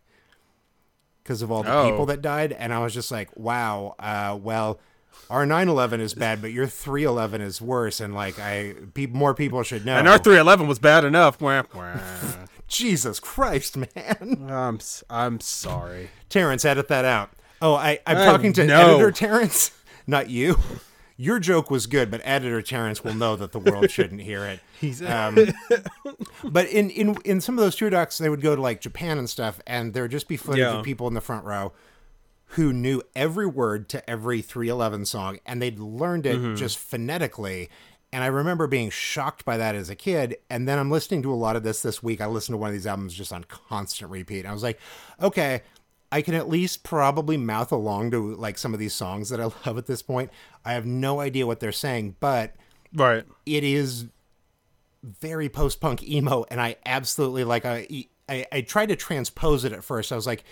because 1.23 1.43
of 1.43 1.51
all 1.51 1.63
the 1.63 1.73
Oh. 1.73 1.91
people 1.91 2.07
that 2.07 2.23
died, 2.23 2.53
and 2.53 2.73
I 2.73 2.79
was 2.81 2.93
just 2.95 3.11
like, 3.11 3.29
wow. 3.37 3.95
Uh, 3.99 4.39
well. 4.41 4.79
Our 5.29 5.45
9/11 5.47 6.01
is 6.01 6.15
bad, 6.15 6.41
but 6.43 6.51
your 6.51 6.67
3/11 6.67 7.41
is 7.41 7.61
worse, 7.61 8.01
and 8.01 8.13
like 8.15 8.41
I, 8.41 8.75
pe- 8.95 9.07
more 9.07 9.33
people 9.33 9.63
should 9.63 9.87
know. 9.87 9.97
And 9.97 10.09
our 10.09 10.19
311 10.19 10.67
was 10.67 10.81
bad 10.81 11.05
enough. 11.05 11.41
Wah, 11.41 11.63
wah. 11.73 11.99
Jesus 12.69 13.21
Christ, 13.21 13.77
man! 13.77 14.47
I'm 14.51 14.81
I'm 15.09 15.39
sorry. 15.39 16.11
Terence, 16.31 16.65
edit 16.65 16.89
that 16.89 17.05
out. 17.05 17.31
Oh, 17.63 17.75
I, 17.75 18.01
I'm 18.07 18.17
Uh, 18.17 18.25
talking 18.25 18.53
to 18.55 18.65
no. 18.67 18.95
editor 18.95 19.13
Terence, 19.13 19.71
not 20.07 20.31
you. 20.31 20.59
Your 21.23 21.39
joke 21.39 21.71
was 21.71 21.87
good, 21.87 22.11
but 22.11 22.23
editor 22.25 22.63
Terence 22.63 23.05
will 23.05 23.13
know 23.13 23.37
that 23.37 23.53
the 23.53 23.59
world 23.59 23.91
shouldn't 23.97 24.23
hear 24.23 24.43
it. 24.47 24.61
He's 24.81 25.03
Um, 25.03 25.37
but 26.45 26.67
in, 26.69 26.89
in 26.89 27.15
in 27.27 27.41
some 27.43 27.59
of 27.59 27.63
those 27.63 27.77
tour 27.77 27.91
docs, 27.91 28.17
they 28.17 28.31
would 28.31 28.41
go 28.41 28.57
to 28.57 28.63
like 28.63 28.81
Japan 28.81 29.19
and 29.19 29.29
stuff, 29.29 29.61
and 29.67 29.93
there'd 29.93 30.11
just 30.11 30.29
be 30.29 30.39
footage 30.39 30.61
Yeah. 30.61 30.79
of 30.79 30.85
people 30.85 31.07
in 31.09 31.13
the 31.15 31.21
front 31.21 31.45
row 31.45 31.73
who 32.55 32.73
knew 32.73 33.03
every 33.15 33.47
word 33.47 33.89
to 33.91 34.09
every 34.09 34.41
311 34.41 35.05
song, 35.05 35.39
and 35.45 35.61
they'd 35.61 35.79
learned 35.79 36.25
it 36.25 36.39
Mm-hmm. 36.39 36.55
just 36.55 36.79
phonetically. 36.79 37.69
And 38.13 38.25
I 38.25 38.27
remember 38.29 38.67
being 38.67 38.89
shocked 38.91 39.45
by 39.45 39.57
that 39.59 39.75
as 39.77 39.89
a 39.91 39.95
kid. 39.95 40.39
And 40.49 40.67
then 40.67 40.79
I'm 40.81 40.91
listening 40.91 41.23
to 41.23 41.33
a 41.33 41.37
lot 41.37 41.55
of 41.55 41.63
this 41.63 41.81
this 41.83 42.03
week. 42.03 42.21
I 42.21 42.27
listened 42.27 42.55
to 42.55 42.59
one 42.59 42.69
of 42.71 42.73
these 42.75 42.87
albums 42.87 43.15
just 43.15 43.33
on 43.33 43.45
constant 43.45 44.11
repeat. 44.11 44.47
I 44.47 44.53
was 44.53 44.65
like, 44.65 44.81
okay, 45.23 45.63
I 46.13 46.23
can 46.23 46.35
at 46.35 46.49
least 46.49 46.83
probably 46.83 47.37
mouth 47.37 47.71
along 47.71 48.11
to 48.11 48.35
like 48.35 48.59
some 48.59 48.75
of 48.75 48.81
these 48.81 48.95
songs 48.95 49.29
that 49.29 49.41
I 49.41 49.45
love 49.67 49.79
at 49.79 49.87
this 49.87 50.03
point. 50.03 50.31
I 50.65 50.73
have 50.73 50.87
no 50.87 51.21
idea 51.21 51.47
what 51.47 51.61
they're 51.61 51.73
saying, 51.73 52.17
but 52.21 52.55
right. 52.95 53.25
it 53.47 53.65
is 53.65 54.07
very 55.03 55.49
post 55.49 55.81
punk 55.81 56.03
emo, 56.03 56.45
and 56.51 56.61
I 56.61 56.77
absolutely 56.85 57.45
like. 57.45 57.65
I, 57.65 58.07
I 58.29 58.47
I 58.53 58.61
tried 58.63 58.87
to 58.87 58.97
transpose 58.97 59.65
it 59.65 59.73
at 59.73 59.85
first. 59.85 60.13
I 60.13 60.17
was 60.17 60.27
like, 60.27 60.45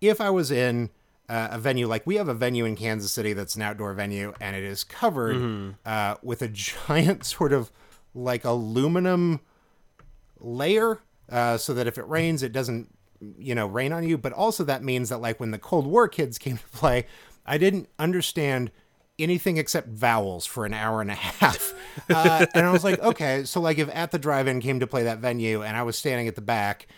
if 0.00 0.20
I 0.20 0.30
was 0.30 0.50
in 0.50 0.90
uh, 1.28 1.48
a 1.52 1.58
venue 1.58 1.86
like 1.86 2.06
we 2.06 2.16
have 2.16 2.28
a 2.28 2.34
venue 2.34 2.64
in 2.64 2.76
Kansas 2.76 3.12
City 3.12 3.32
that's 3.32 3.56
an 3.56 3.62
outdoor 3.62 3.94
venue, 3.94 4.34
and 4.40 4.56
it 4.56 4.64
is 4.64 4.84
covered 4.84 5.74
uh, 5.86 6.16
with 6.22 6.42
a 6.42 6.48
giant 6.88 7.24
sort 7.24 7.52
of 7.52 7.70
like 8.14 8.44
aluminum 8.44 9.40
layer, 10.38 11.00
uh, 11.30 11.56
so 11.56 11.72
that 11.72 11.86
if 11.86 11.98
it 11.98 12.06
rains, 12.08 12.42
it 12.42 12.52
doesn't 12.52 12.94
you 13.20 13.54
know 13.54 13.66
rain 13.66 13.92
on 13.92 14.06
you. 14.06 14.18
But 14.18 14.32
also 14.32 14.64
that 14.64 14.82
means 14.82 15.08
that 15.08 15.18
like 15.18 15.40
when 15.40 15.50
the 15.50 15.58
Cold 15.58 15.86
War 15.86 16.08
kids 16.08 16.38
came 16.38 16.56
to 16.58 16.68
play, 16.68 17.06
I 17.46 17.58
didn't 17.58 17.88
understand 17.98 18.70
anything 19.18 19.56
except 19.58 19.88
vowels 19.88 20.44
for 20.44 20.66
an 20.66 20.74
hour 20.74 21.00
and 21.00 21.10
a 21.10 21.14
half. 21.14 21.72
Uh, 22.10 22.44
and 22.54 22.66
I 22.66 22.72
was 22.72 22.82
like, 22.82 22.98
okay, 23.00 23.44
so 23.44 23.60
like 23.60 23.78
if 23.78 23.88
at 23.94 24.10
the 24.10 24.18
drive-in 24.18 24.60
came 24.60 24.80
to 24.80 24.86
play 24.86 25.04
that 25.04 25.20
venue 25.20 25.62
and 25.62 25.76
I 25.76 25.84
was 25.84 25.96
standing 25.96 26.26
at 26.26 26.34
the 26.34 26.40
back, 26.40 26.88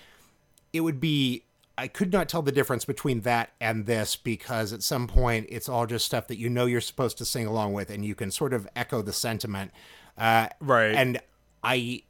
it 0.73 0.81
would 0.81 1.01
be 1.01 1.45
I 1.79 1.89
could 1.89 2.13
not 2.13 2.29
tell 2.29 2.41
the 2.41 2.51
difference 2.51 2.87
between 2.87 3.21
that 3.21 3.51
and 3.61 3.85
this 3.85 4.17
because 4.17 4.73
at 4.73 4.83
some 4.83 5.07
point 5.07 5.47
it's 5.51 5.69
all 5.69 5.87
just 5.87 6.07
stuff 6.07 6.29
that 6.29 6.39
you 6.39 6.49
know 6.49 6.65
you're 6.65 6.81
supposed 6.81 7.19
to 7.19 7.27
sing 7.27 7.47
along 7.47 7.75
with 7.75 7.91
and 7.91 8.05
you 8.07 8.15
can 8.15 8.31
sort 8.31 8.55
of 8.55 8.67
echo 8.75 9.03
the 9.03 9.13
sentiment. 9.13 9.71
Uh, 10.17 10.49
Right. 10.61 10.95
And 10.95 11.21
I 11.63 12.03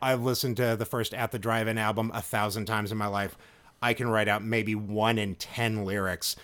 I've 0.00 0.22
listened 0.22 0.56
to 0.58 0.76
the 0.76 0.84
first 0.84 1.14
At 1.14 1.32
the 1.32 1.38
Drive-In 1.38 1.78
album 1.78 2.10
a 2.14 2.22
thousand 2.22 2.66
times 2.66 2.92
in 2.92 2.98
my 2.98 3.06
life. 3.06 3.36
I 3.82 3.94
can 3.94 4.08
write 4.08 4.28
out 4.28 4.42
maybe 4.44 4.74
one 4.74 5.18
in 5.18 5.34
ten 5.34 5.84
lyrics. 5.84 6.36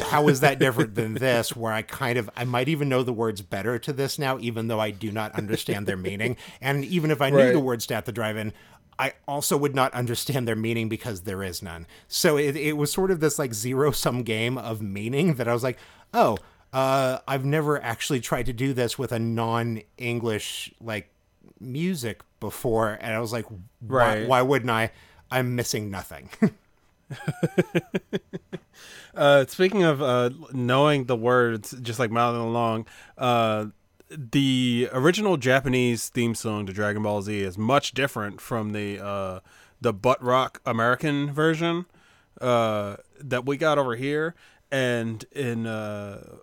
How 0.00 0.28
is 0.28 0.40
that 0.40 0.58
different 0.58 0.94
than 0.94 1.14
this, 1.14 1.56
where 1.56 1.72
I 1.72 1.82
kind 1.82 2.18
of 2.18 2.28
I 2.36 2.44
might 2.44 2.68
even 2.68 2.88
know 2.88 3.02
the 3.02 3.12
words 3.12 3.40
better 3.42 3.78
to 3.78 3.92
this 3.92 4.18
now, 4.18 4.38
even 4.38 4.68
though 4.68 4.80
I 4.80 4.90
do 4.90 5.10
not 5.10 5.32
understand 5.34 5.86
their 5.86 5.96
meaning. 5.96 6.36
And 6.60 6.84
even 6.84 7.10
if 7.10 7.20
I 7.22 7.30
knew 7.30 7.36
Right. 7.38 7.52
the 7.52 7.60
words 7.60 7.86
to 7.86 7.94
At 7.94 8.04
the 8.04 8.12
Drive-In, 8.12 8.52
I 8.98 9.14
also 9.26 9.56
would 9.56 9.74
not 9.74 9.94
understand 9.94 10.46
their 10.46 10.56
meaning 10.56 10.88
because 10.88 11.22
there 11.22 11.42
is 11.42 11.62
none. 11.62 11.86
So 12.08 12.36
it, 12.36 12.56
it 12.56 12.72
was 12.76 12.92
sort 12.92 13.10
of 13.10 13.20
this 13.20 13.38
like 13.38 13.54
zero 13.54 13.92
sum 13.92 14.24
game 14.24 14.58
of 14.58 14.82
meaning 14.82 15.34
that 15.34 15.46
I 15.48 15.54
was 15.54 15.62
like, 15.62 15.78
oh, 16.12 16.36
uh, 16.72 17.18
I've 17.26 17.44
never 17.44 17.80
actually 17.82 18.20
tried 18.20 18.46
to 18.46 18.52
do 18.52 18.72
this 18.74 18.98
with 18.98 19.12
a 19.12 19.18
non 19.18 19.80
English 19.96 20.72
like 20.80 21.10
music 21.60 22.22
before. 22.40 22.98
And 23.00 23.14
I 23.14 23.20
was 23.20 23.32
like, 23.32 23.46
why, 23.46 23.58
Right. 24.18 24.28
why 24.28 24.42
wouldn't 24.42 24.70
I? 24.70 24.90
I'm 25.30 25.54
missing 25.56 25.90
nothing. 25.90 26.30
Uh, 29.14 29.44
speaking 29.46 29.82
of 29.82 30.00
uh, 30.00 30.30
knowing 30.52 31.06
the 31.06 31.16
words, 31.16 31.72
just 31.82 31.98
like 31.98 32.08
mouthing 32.10 32.40
along, 32.40 32.86
uh, 33.16 33.66
the 34.10 34.88
original 34.92 35.36
Japanese 35.36 36.08
theme 36.08 36.36
song 36.36 36.66
to 36.66 36.72
Dragon 36.72 37.02
Ball 37.02 37.20
Z 37.22 37.40
is 37.40 37.58
much 37.58 37.92
different 37.92 38.40
from 38.40 38.70
the 38.70 39.04
uh, 39.04 39.40
the 39.80 39.92
butt 39.92 40.22
rock 40.22 40.60
American 40.64 41.32
version 41.32 41.86
uh, 42.40 42.96
that 43.20 43.44
we 43.44 43.56
got 43.56 43.76
over 43.76 43.96
here. 43.96 44.36
And 44.70 45.24
in 45.32 45.66
uh, 45.66 46.36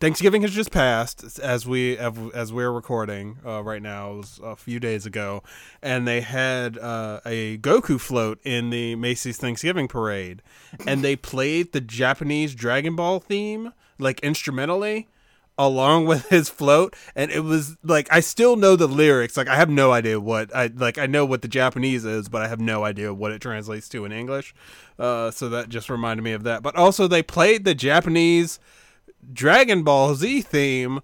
Thanksgiving 0.00 0.42
has 0.42 0.52
just 0.52 0.70
passed 0.70 1.38
as 1.40 1.66
we 1.66 1.98
as 1.98 2.52
we're 2.52 2.70
recording 2.70 3.38
uh, 3.44 3.62
right 3.62 3.82
now. 3.82 4.12
It 4.12 4.16
was 4.16 4.40
a 4.42 4.56
few 4.56 4.80
days 4.80 5.06
ago, 5.06 5.42
and 5.82 6.06
they 6.06 6.20
had 6.20 6.78
uh, 6.78 7.20
a 7.26 7.58
Goku 7.58 8.00
float 8.00 8.40
in 8.44 8.70
the 8.70 8.94
Macy's 8.96 9.36
Thanksgiving 9.36 9.88
parade, 9.88 10.42
and 10.86 11.02
they 11.02 11.16
played 11.16 11.72
the 11.72 11.80
Japanese 11.80 12.54
Dragon 12.54 12.96
Ball 12.96 13.20
theme 13.20 13.72
like 13.98 14.20
instrumentally 14.20 15.08
along 15.58 16.06
with 16.06 16.28
his 16.28 16.48
float 16.48 16.94
and 17.16 17.30
it 17.32 17.40
was 17.40 17.76
like 17.82 18.06
I 18.12 18.20
still 18.20 18.54
know 18.54 18.76
the 18.76 18.86
lyrics 18.86 19.36
like 19.36 19.48
I 19.48 19.56
have 19.56 19.68
no 19.68 19.90
idea 19.90 20.20
what 20.20 20.54
I 20.54 20.68
like 20.68 20.98
I 20.98 21.06
know 21.06 21.24
what 21.24 21.42
the 21.42 21.48
Japanese 21.48 22.04
is 22.04 22.28
but 22.28 22.42
I 22.42 22.48
have 22.48 22.60
no 22.60 22.84
idea 22.84 23.12
what 23.12 23.32
it 23.32 23.42
translates 23.42 23.88
to 23.90 24.04
in 24.04 24.12
English 24.12 24.54
uh 24.98 25.32
so 25.32 25.48
that 25.48 25.68
just 25.68 25.90
reminded 25.90 26.22
me 26.22 26.32
of 26.32 26.44
that 26.44 26.62
but 26.62 26.76
also 26.76 27.08
they 27.08 27.24
played 27.24 27.64
the 27.64 27.74
Japanese 27.74 28.60
Dragon 29.32 29.82
Ball 29.82 30.14
Z 30.14 30.42
theme 30.42 31.00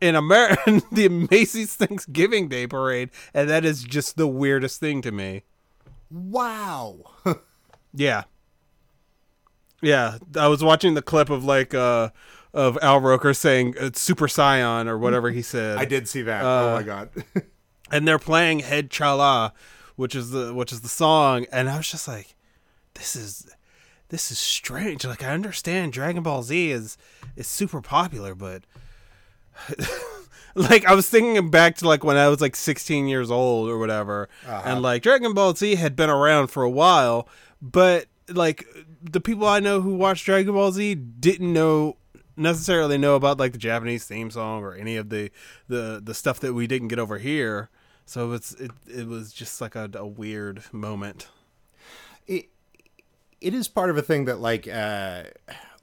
in 0.00 0.14
American 0.14 0.82
the 0.92 1.08
Macy's 1.08 1.74
Thanksgiving 1.74 2.48
Day 2.48 2.66
parade 2.66 3.10
and 3.32 3.48
that 3.48 3.64
is 3.64 3.84
just 3.84 4.16
the 4.16 4.26
weirdest 4.26 4.80
thing 4.80 5.02
to 5.02 5.12
me 5.12 5.42
wow. 6.10 6.96
yeah. 7.94 8.24
Yeah, 9.82 10.18
I 10.36 10.48
was 10.48 10.64
watching 10.64 10.94
the 10.94 11.02
clip 11.02 11.28
of 11.28 11.44
like 11.44 11.74
uh 11.74 12.08
of 12.54 12.78
Al 12.80 13.00
Roker 13.00 13.34
saying 13.34 13.74
uh, 13.78 13.90
Super 13.92 14.28
Saiyan 14.28 14.86
or 14.86 14.96
whatever 14.96 15.30
he 15.30 15.42
said. 15.42 15.76
I 15.76 15.84
did 15.84 16.08
see 16.08 16.22
that. 16.22 16.44
Uh, 16.44 16.48
oh 16.48 16.74
my 16.76 16.82
God. 16.82 17.10
and 17.90 18.08
they're 18.08 18.18
playing 18.18 18.60
Head 18.60 18.90
Chala, 18.90 19.52
which 19.96 20.14
is 20.14 20.30
the 20.30 20.54
which 20.54 20.72
is 20.72 20.80
the 20.80 20.88
song, 20.88 21.46
and 21.52 21.68
I 21.68 21.76
was 21.76 21.90
just 21.90 22.08
like, 22.08 22.34
this 22.94 23.16
is 23.16 23.53
this 24.14 24.30
is 24.30 24.38
strange. 24.38 25.04
Like 25.04 25.24
I 25.24 25.30
understand 25.32 25.92
Dragon 25.92 26.22
Ball 26.22 26.44
Z 26.44 26.70
is 26.70 26.96
is 27.34 27.48
super 27.48 27.80
popular, 27.80 28.36
but 28.36 28.62
like 30.54 30.84
I 30.84 30.94
was 30.94 31.08
thinking 31.08 31.50
back 31.50 31.74
to 31.78 31.88
like 31.88 32.04
when 32.04 32.16
I 32.16 32.28
was 32.28 32.40
like 32.40 32.54
16 32.54 33.08
years 33.08 33.28
old 33.28 33.68
or 33.68 33.76
whatever, 33.76 34.28
uh-huh. 34.46 34.62
and 34.64 34.82
like 34.82 35.02
Dragon 35.02 35.34
Ball 35.34 35.52
Z 35.56 35.74
had 35.74 35.96
been 35.96 36.10
around 36.10 36.46
for 36.46 36.62
a 36.62 36.70
while, 36.70 37.28
but 37.60 38.06
like 38.28 38.64
the 39.02 39.20
people 39.20 39.48
I 39.48 39.58
know 39.58 39.80
who 39.80 39.96
watched 39.96 40.26
Dragon 40.26 40.54
Ball 40.54 40.70
Z 40.70 40.94
didn't 40.94 41.52
know 41.52 41.96
necessarily 42.36 42.96
know 42.96 43.16
about 43.16 43.40
like 43.40 43.50
the 43.50 43.58
Japanese 43.58 44.06
theme 44.06 44.30
song 44.30 44.62
or 44.62 44.76
any 44.76 44.94
of 44.94 45.08
the 45.10 45.32
the 45.66 46.00
the 46.00 46.14
stuff 46.14 46.38
that 46.38 46.54
we 46.54 46.68
didn't 46.68 46.86
get 46.86 47.00
over 47.00 47.18
here. 47.18 47.68
So 48.06 48.30
it's 48.30 48.52
it 48.52 48.70
it 48.86 49.08
was 49.08 49.32
just 49.32 49.60
like 49.60 49.74
a, 49.74 49.90
a 49.94 50.06
weird 50.06 50.62
moment. 50.70 51.26
it 52.28 52.53
it 53.40 53.54
is 53.54 53.68
part 53.68 53.90
of 53.90 53.96
a 53.96 54.02
thing 54.02 54.24
that 54.24 54.40
like 54.40 54.66
uh 54.68 55.24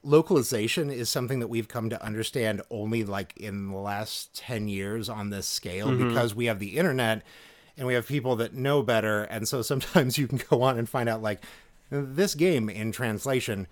localization 0.04 0.90
is 0.90 1.08
something 1.08 1.40
that 1.40 1.48
we've 1.48 1.68
come 1.68 1.88
to 1.90 2.04
understand 2.04 2.60
only 2.70 3.04
like 3.04 3.36
in 3.36 3.70
the 3.70 3.76
last 3.76 4.34
10 4.36 4.68
years 4.68 5.08
on 5.08 5.30
this 5.30 5.46
scale 5.46 5.96
because 5.96 6.34
we 6.34 6.46
have 6.46 6.58
the 6.58 6.76
internet 6.76 7.22
and 7.76 7.86
we 7.86 7.94
have 7.94 8.06
people 8.06 8.36
that 8.36 8.52
know 8.52 8.82
better. 8.82 9.22
And 9.24 9.46
so 9.46 9.62
sometimes 9.62 10.18
you 10.18 10.26
can 10.26 10.40
go 10.50 10.62
on 10.62 10.78
and 10.78 10.88
find 10.88 11.08
out 11.08 11.22
like 11.22 11.44
this 11.90 12.34
game 12.34 12.68
in 12.68 12.90
translation 12.92 13.68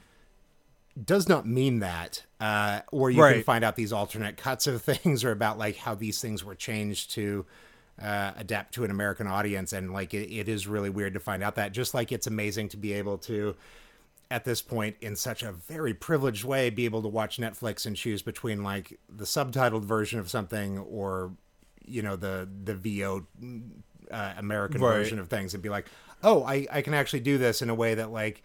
does 1.02 1.28
not 1.28 1.46
mean 1.46 1.78
that 1.80 2.25
uh, 2.40 2.80
or 2.92 3.10
you 3.10 3.20
can 3.34 3.42
find 3.42 3.64
out 3.64 3.76
these 3.76 3.92
alternate 3.92 4.37
cuts 4.37 4.66
of 4.66 4.82
things 4.82 5.25
or 5.25 5.32
about 5.32 5.58
like 5.58 5.76
how 5.76 5.94
these 5.94 6.20
things 6.20 6.44
were 6.44 6.54
changed 6.54 7.10
to 7.12 7.46
uh, 8.00 8.33
adapt 8.37 8.75
to 8.75 8.85
an 8.85 8.90
american 8.90 9.26
audience 9.26 9.73
and 9.73 9.92
like 9.92 10.14
it, 10.14 10.33
it 10.35 10.49
is 10.49 10.66
really 10.66 10.90
weird 10.90 11.14
to 11.14 11.21
find 11.21 11.42
out 11.42 11.54
that 11.57 11.73
just 11.73 11.92
like 11.95 12.12
it's 12.12 12.26
amazing 12.26 12.69
to 12.69 12.76
be 12.76 12.92
able 12.92 13.19
to 13.19 13.54
at 14.30 14.45
this 14.45 14.63
point 14.63 14.97
in 15.00 15.17
such 15.17 15.43
a 15.43 15.52
very 15.52 15.93
privileged 15.93 16.45
way 16.45 16.71
be 16.71 16.84
able 16.84 17.02
to 17.02 17.08
watch 17.08 17.36
netflix 17.39 17.84
and 17.86 17.97
choose 17.97 18.23
between 18.23 18.63
like 18.63 18.99
the 19.08 19.25
subtitled 19.25 19.84
version 19.84 20.19
of 20.19 20.30
something 20.30 20.78
or 20.78 21.32
you 21.84 22.00
know 22.02 22.17
the 22.17 22.49
the 22.65 22.75
vo 22.75 23.26
uh, 24.10 24.32
american 24.39 24.80
Right. 24.80 24.95
version 24.95 25.19
of 25.19 25.28
things 25.28 25.54
and 25.54 25.63
be 25.63 25.69
like 25.69 25.86
oh 26.23 26.43
I, 26.45 26.67
I 26.71 26.82
can 26.82 26.95
actually 26.95 27.21
do 27.21 27.39
this 27.39 27.63
in 27.63 27.71
a 27.71 27.75
way 27.75 27.95
that 27.95 28.10
like 28.13 28.43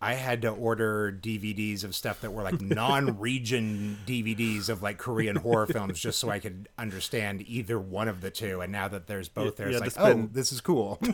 I 0.00 0.14
had 0.14 0.42
to 0.42 0.48
order 0.48 1.10
DVDs 1.12 1.82
of 1.84 1.94
stuff 1.94 2.20
that 2.20 2.32
were 2.32 2.42
like 2.42 2.60
non-region 2.62 3.98
DVDs 4.06 4.68
of 4.68 4.82
like 4.82 4.98
Korean 4.98 5.36
horror 5.36 5.66
films 5.66 5.98
just 5.98 6.18
so 6.18 6.28
I 6.30 6.38
could 6.38 6.68
understand 6.78 7.42
either 7.46 7.78
one 7.78 8.08
of 8.08 8.20
the 8.20 8.30
two. 8.30 8.60
And 8.60 8.70
now 8.70 8.88
that 8.88 9.06
there's 9.06 9.28
both, 9.28 9.56
there's 9.56 9.74
yeah, 9.74 9.78
like, 9.78 9.92
oh, 9.98 10.28
this 10.32 10.52
is 10.52 10.60
cool. 10.60 11.00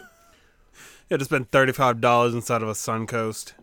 Yeah, 1.11 1.17
to 1.17 1.25
spend 1.25 1.51
thirty 1.51 1.73
five 1.73 2.01
dollars 2.01 2.35
inside 2.35 2.63
of 2.63 2.69
a 2.69 2.73
Suncoast. 2.73 3.55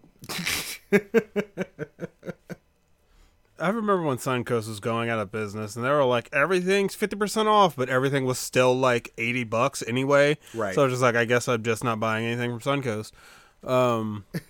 I 3.60 3.70
remember 3.70 4.02
when 4.04 4.18
Suncoast 4.18 4.68
was 4.68 4.82
going 4.82 5.10
out 5.10 5.20
of 5.20 5.32
business, 5.32 5.76
and 5.78 5.84
they 5.84 5.90
were 5.90 6.04
like, 6.04 6.30
everything's 6.34 6.94
fifty 6.94 7.16
percent 7.16 7.48
off, 7.48 7.76
but 7.78 7.88
everything 7.88 8.26
was 8.26 8.38
still 8.38 8.76
like 8.76 9.14
eighty 9.18 9.46
bucks 9.46 9.82
anyway. 9.88 10.38
Right. 10.54 10.76
So 10.76 10.82
I 10.82 10.86
was 10.86 10.94
just 10.94 11.02
like, 11.02 11.16
I 11.16 11.24
guess 11.24 11.48
I'm 11.48 11.64
just 11.64 11.86
not 11.86 12.02
buying 12.02 12.26
anything 12.26 12.60
from 12.60 12.82
Suncoast. 12.82 13.14
Um, 13.64 14.26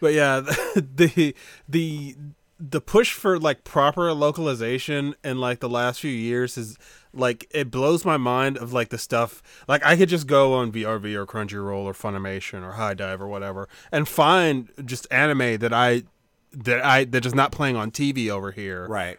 but 0.00 0.12
yeah, 0.12 0.40
the 0.74 1.34
the 1.68 2.16
the 2.58 2.80
push 2.80 3.12
for 3.12 3.38
like 3.38 3.64
proper 3.64 4.12
localization 4.12 5.14
in 5.24 5.38
like 5.38 5.60
the 5.60 5.68
last 5.68 6.00
few 6.00 6.10
years 6.10 6.56
is 6.56 6.78
like 7.12 7.46
it 7.50 7.70
blows 7.70 8.04
my 8.04 8.16
mind 8.16 8.56
of 8.56 8.72
like 8.72 8.88
the 8.88 8.98
stuff 8.98 9.42
like 9.68 9.84
I 9.84 9.96
could 9.96 10.08
just 10.08 10.26
go 10.26 10.54
on 10.54 10.72
VRV 10.72 11.14
or 11.14 11.26
Crunchyroll 11.26 11.84
or 11.84 11.92
Funimation 11.92 12.62
or 12.62 12.72
HIDIVE 12.72 13.20
or 13.20 13.26
whatever 13.26 13.68
and 13.90 14.08
find 14.08 14.70
just 14.84 15.06
anime 15.10 15.58
that 15.58 15.72
I 15.72 16.04
that 16.52 16.84
I 16.84 17.04
that 17.04 17.26
is 17.26 17.34
not 17.34 17.52
playing 17.52 17.76
on 17.76 17.90
TV 17.90 18.30
over 18.30 18.50
here 18.52 18.86
right. 18.86 19.18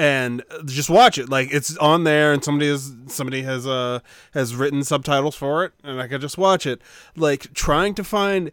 And 0.00 0.42
just 0.64 0.88
watch 0.88 1.18
it 1.18 1.28
like 1.28 1.52
it's 1.52 1.76
on 1.76 2.04
there 2.04 2.32
and 2.32 2.42
somebody 2.42 2.70
has 2.70 2.90
somebody 3.08 3.42
has 3.42 3.66
uh 3.66 4.00
has 4.32 4.56
written 4.56 4.82
subtitles 4.82 5.36
for 5.36 5.62
it 5.62 5.72
and 5.84 6.00
i 6.00 6.08
could 6.08 6.22
just 6.22 6.38
watch 6.38 6.66
it 6.66 6.80
like 7.16 7.52
trying 7.52 7.94
to 7.94 8.02
find 8.02 8.50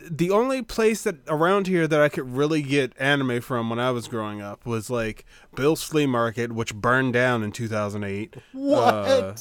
the 0.00 0.30
only 0.30 0.62
place 0.62 1.02
that 1.02 1.16
around 1.26 1.66
here 1.66 1.88
that 1.88 2.00
i 2.00 2.08
could 2.08 2.32
really 2.36 2.62
get 2.62 2.92
anime 3.00 3.40
from 3.40 3.68
when 3.68 3.80
i 3.80 3.90
was 3.90 4.06
growing 4.06 4.40
up 4.40 4.64
was 4.64 4.88
like 4.88 5.24
bill's 5.56 5.82
flea 5.82 6.06
market 6.06 6.52
which 6.52 6.72
burned 6.72 7.12
down 7.12 7.42
in 7.42 7.50
2008 7.50 8.36
What? 8.52 8.94
Uh, 8.94 9.34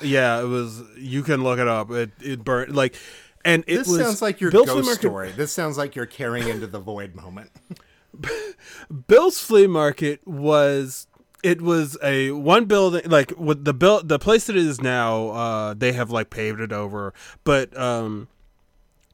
yeah 0.00 0.40
it 0.40 0.46
was 0.46 0.82
you 0.96 1.22
can 1.22 1.42
look 1.42 1.58
it 1.58 1.68
up 1.68 1.90
it 1.90 2.10
it 2.22 2.42
burned 2.42 2.74
like 2.74 2.96
and 3.44 3.62
it 3.66 3.76
this 3.76 3.88
was 3.88 4.00
sounds 4.00 4.22
like 4.22 4.40
your 4.40 4.50
Bill's 4.50 4.66
ghost 4.66 4.94
story. 4.94 5.30
This 5.30 5.52
sounds 5.52 5.78
like 5.78 5.94
you're 5.94 6.04
carrying 6.04 6.48
into 6.48 6.66
the 6.66 6.80
void 6.80 7.14
moment. 7.14 7.52
Bill's 9.06 9.40
Flea 9.40 9.66
Market 9.66 10.26
was 10.26 11.06
it 11.42 11.60
was 11.60 11.96
a 12.02 12.32
one 12.32 12.64
building 12.64 13.02
like 13.06 13.32
with 13.38 13.64
the 13.64 13.74
bill 13.74 14.02
the 14.02 14.18
place 14.18 14.46
that 14.46 14.56
it 14.56 14.64
is 14.64 14.80
now 14.80 15.28
uh 15.28 15.74
they 15.74 15.92
have 15.92 16.10
like 16.10 16.30
paved 16.30 16.60
it 16.60 16.72
over 16.72 17.12
but 17.44 17.76
um 17.78 18.26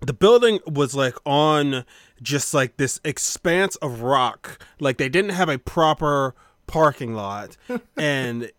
the 0.00 0.12
building 0.12 0.58
was 0.66 0.94
like 0.94 1.16
on 1.26 1.84
just 2.22 2.54
like 2.54 2.76
this 2.76 3.00
expanse 3.04 3.76
of 3.76 4.02
rock 4.02 4.64
like 4.80 4.96
they 4.98 5.08
didn't 5.08 5.32
have 5.32 5.48
a 5.48 5.58
proper 5.58 6.34
parking 6.66 7.14
lot 7.14 7.56
and 7.96 8.50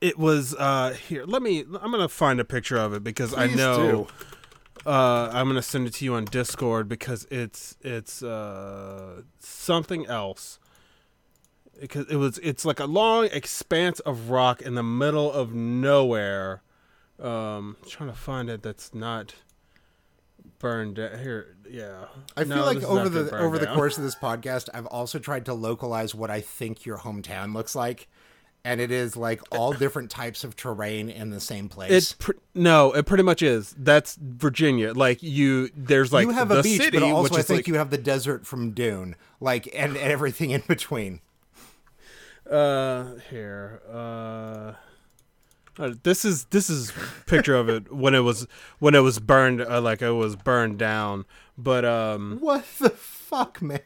it 0.00 0.18
was 0.18 0.54
uh 0.56 0.94
here 1.08 1.24
let 1.26 1.42
me 1.42 1.64
i'm 1.80 1.90
gonna 1.90 2.08
find 2.08 2.38
a 2.38 2.44
picture 2.44 2.76
of 2.76 2.92
it 2.92 3.02
because 3.02 3.34
i 3.34 3.46
know 3.46 4.04
do. 4.04 4.26
Uh, 4.86 5.30
I'm 5.32 5.48
gonna 5.48 5.62
send 5.62 5.86
it 5.86 5.94
to 5.94 6.04
you 6.04 6.14
on 6.14 6.24
Discord 6.26 6.88
because 6.88 7.26
it's 7.30 7.76
it's 7.80 8.22
uh, 8.22 9.22
something 9.38 10.06
else. 10.06 10.58
Because 11.80 12.06
it 12.10 12.16
was 12.16 12.38
it's 12.38 12.64
like 12.64 12.80
a 12.80 12.86
long 12.86 13.26
expanse 13.26 14.00
of 14.00 14.30
rock 14.30 14.62
in 14.62 14.74
the 14.74 14.82
middle 14.82 15.30
of 15.30 15.52
nowhere. 15.52 16.62
Um, 17.18 17.76
trying 17.88 18.10
to 18.10 18.16
find 18.16 18.48
it 18.48 18.62
that's 18.62 18.94
not 18.94 19.34
burned 20.58 20.96
down. 20.96 21.18
Here, 21.18 21.56
yeah. 21.70 22.06
I 22.36 22.44
feel 22.44 22.56
No, 22.56 22.64
like 22.64 22.82
over 22.82 23.08
the 23.08 23.36
over 23.36 23.58
the 23.58 23.66
course 23.66 23.98
of 23.98 24.04
this 24.04 24.14
podcast, 24.14 24.68
I've 24.72 24.86
also 24.86 25.18
tried 25.18 25.44
to 25.46 25.54
localize 25.54 26.14
what 26.14 26.30
I 26.30 26.40
think 26.40 26.86
your 26.86 26.98
hometown 26.98 27.54
looks 27.54 27.74
like, 27.74 28.08
and 28.66 28.80
it 28.80 28.90
is 28.90 29.16
like 29.16 29.40
all 29.52 29.72
different 29.72 30.10
types 30.10 30.42
of 30.42 30.56
terrain 30.56 31.08
in 31.08 31.30
the 31.30 31.38
same 31.38 31.68
place. 31.68 32.10
It 32.10 32.16
pr- 32.18 32.32
no, 32.52 32.92
it 32.92 33.06
pretty 33.06 33.22
much 33.22 33.40
is. 33.40 33.72
That's 33.78 34.16
Virginia. 34.20 34.92
Like 34.92 35.22
you, 35.22 35.70
there's 35.76 36.12
like 36.12 36.26
you 36.26 36.32
have 36.32 36.48
the 36.48 36.58
a 36.58 36.62
beach, 36.64 36.82
city, 36.82 36.98
but 36.98 37.06
also 37.08 37.36
I 37.36 37.42
think 37.42 37.58
like, 37.58 37.68
you 37.68 37.74
have 37.74 37.90
the 37.90 37.98
desert 37.98 38.44
from 38.44 38.72
Dune, 38.72 39.14
like 39.40 39.68
and, 39.72 39.96
and 39.96 40.12
everything 40.12 40.50
in 40.50 40.64
between. 40.66 41.20
Uh, 42.50 43.14
here. 43.30 43.80
Uh, 43.88 44.72
uh, 45.78 45.94
this 46.02 46.24
is 46.24 46.46
this 46.46 46.68
is 46.68 46.92
picture 47.26 47.54
of 47.54 47.68
it 47.68 47.92
when 47.94 48.16
it 48.16 48.20
was 48.20 48.48
when 48.80 48.96
it 48.96 49.00
was 49.00 49.20
burned. 49.20 49.60
Uh, 49.60 49.80
like 49.80 50.02
it 50.02 50.10
was 50.10 50.34
burned 50.34 50.76
down. 50.76 51.24
But 51.56 51.84
um, 51.84 52.38
What 52.40 52.64
the 52.80 52.90
fuck, 52.90 53.62
man? 53.62 53.80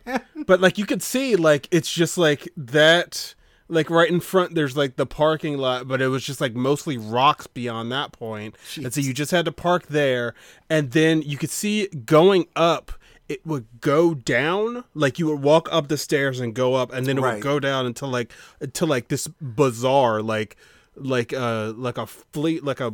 but 0.46 0.62
like 0.62 0.78
you 0.78 0.86
could 0.86 1.02
see, 1.02 1.36
like 1.36 1.68
it's 1.70 1.92
just 1.92 2.16
like 2.16 2.48
that. 2.56 3.34
Like 3.70 3.88
right 3.88 4.10
in 4.10 4.20
front, 4.20 4.54
there's 4.54 4.76
like 4.76 4.96
the 4.96 5.06
parking 5.06 5.56
lot, 5.56 5.86
but 5.88 6.02
it 6.02 6.08
was 6.08 6.24
just 6.24 6.40
like 6.40 6.54
mostly 6.54 6.98
rocks 6.98 7.46
beyond 7.46 7.90
that 7.92 8.12
point. 8.12 8.56
And 8.76 8.92
so 8.92 9.00
you 9.00 9.14
just 9.14 9.30
had 9.30 9.44
to 9.46 9.52
park 9.52 9.86
there, 9.86 10.34
and 10.68 10.90
then 10.90 11.22
you 11.22 11.38
could 11.38 11.50
see 11.50 11.86
going 11.86 12.46
up. 12.56 12.92
It 13.28 13.46
would 13.46 13.66
go 13.80 14.12
down, 14.14 14.82
like 14.92 15.20
you 15.20 15.26
would 15.28 15.40
walk 15.40 15.68
up 15.70 15.86
the 15.86 15.96
stairs 15.96 16.40
and 16.40 16.52
go 16.52 16.74
up, 16.74 16.92
and 16.92 17.06
then 17.06 17.16
it 17.16 17.20
Right. 17.20 17.34
would 17.34 17.42
go 17.44 17.60
down 17.60 17.86
until 17.86 18.08
like 18.08 18.32
until 18.60 18.88
like 18.88 19.06
this 19.06 19.28
bizarre, 19.40 20.20
like 20.20 20.56
like 20.96 21.32
uh 21.32 21.72
like 21.76 21.96
a 21.96 22.06
fleet, 22.06 22.64
like 22.64 22.80
a 22.80 22.92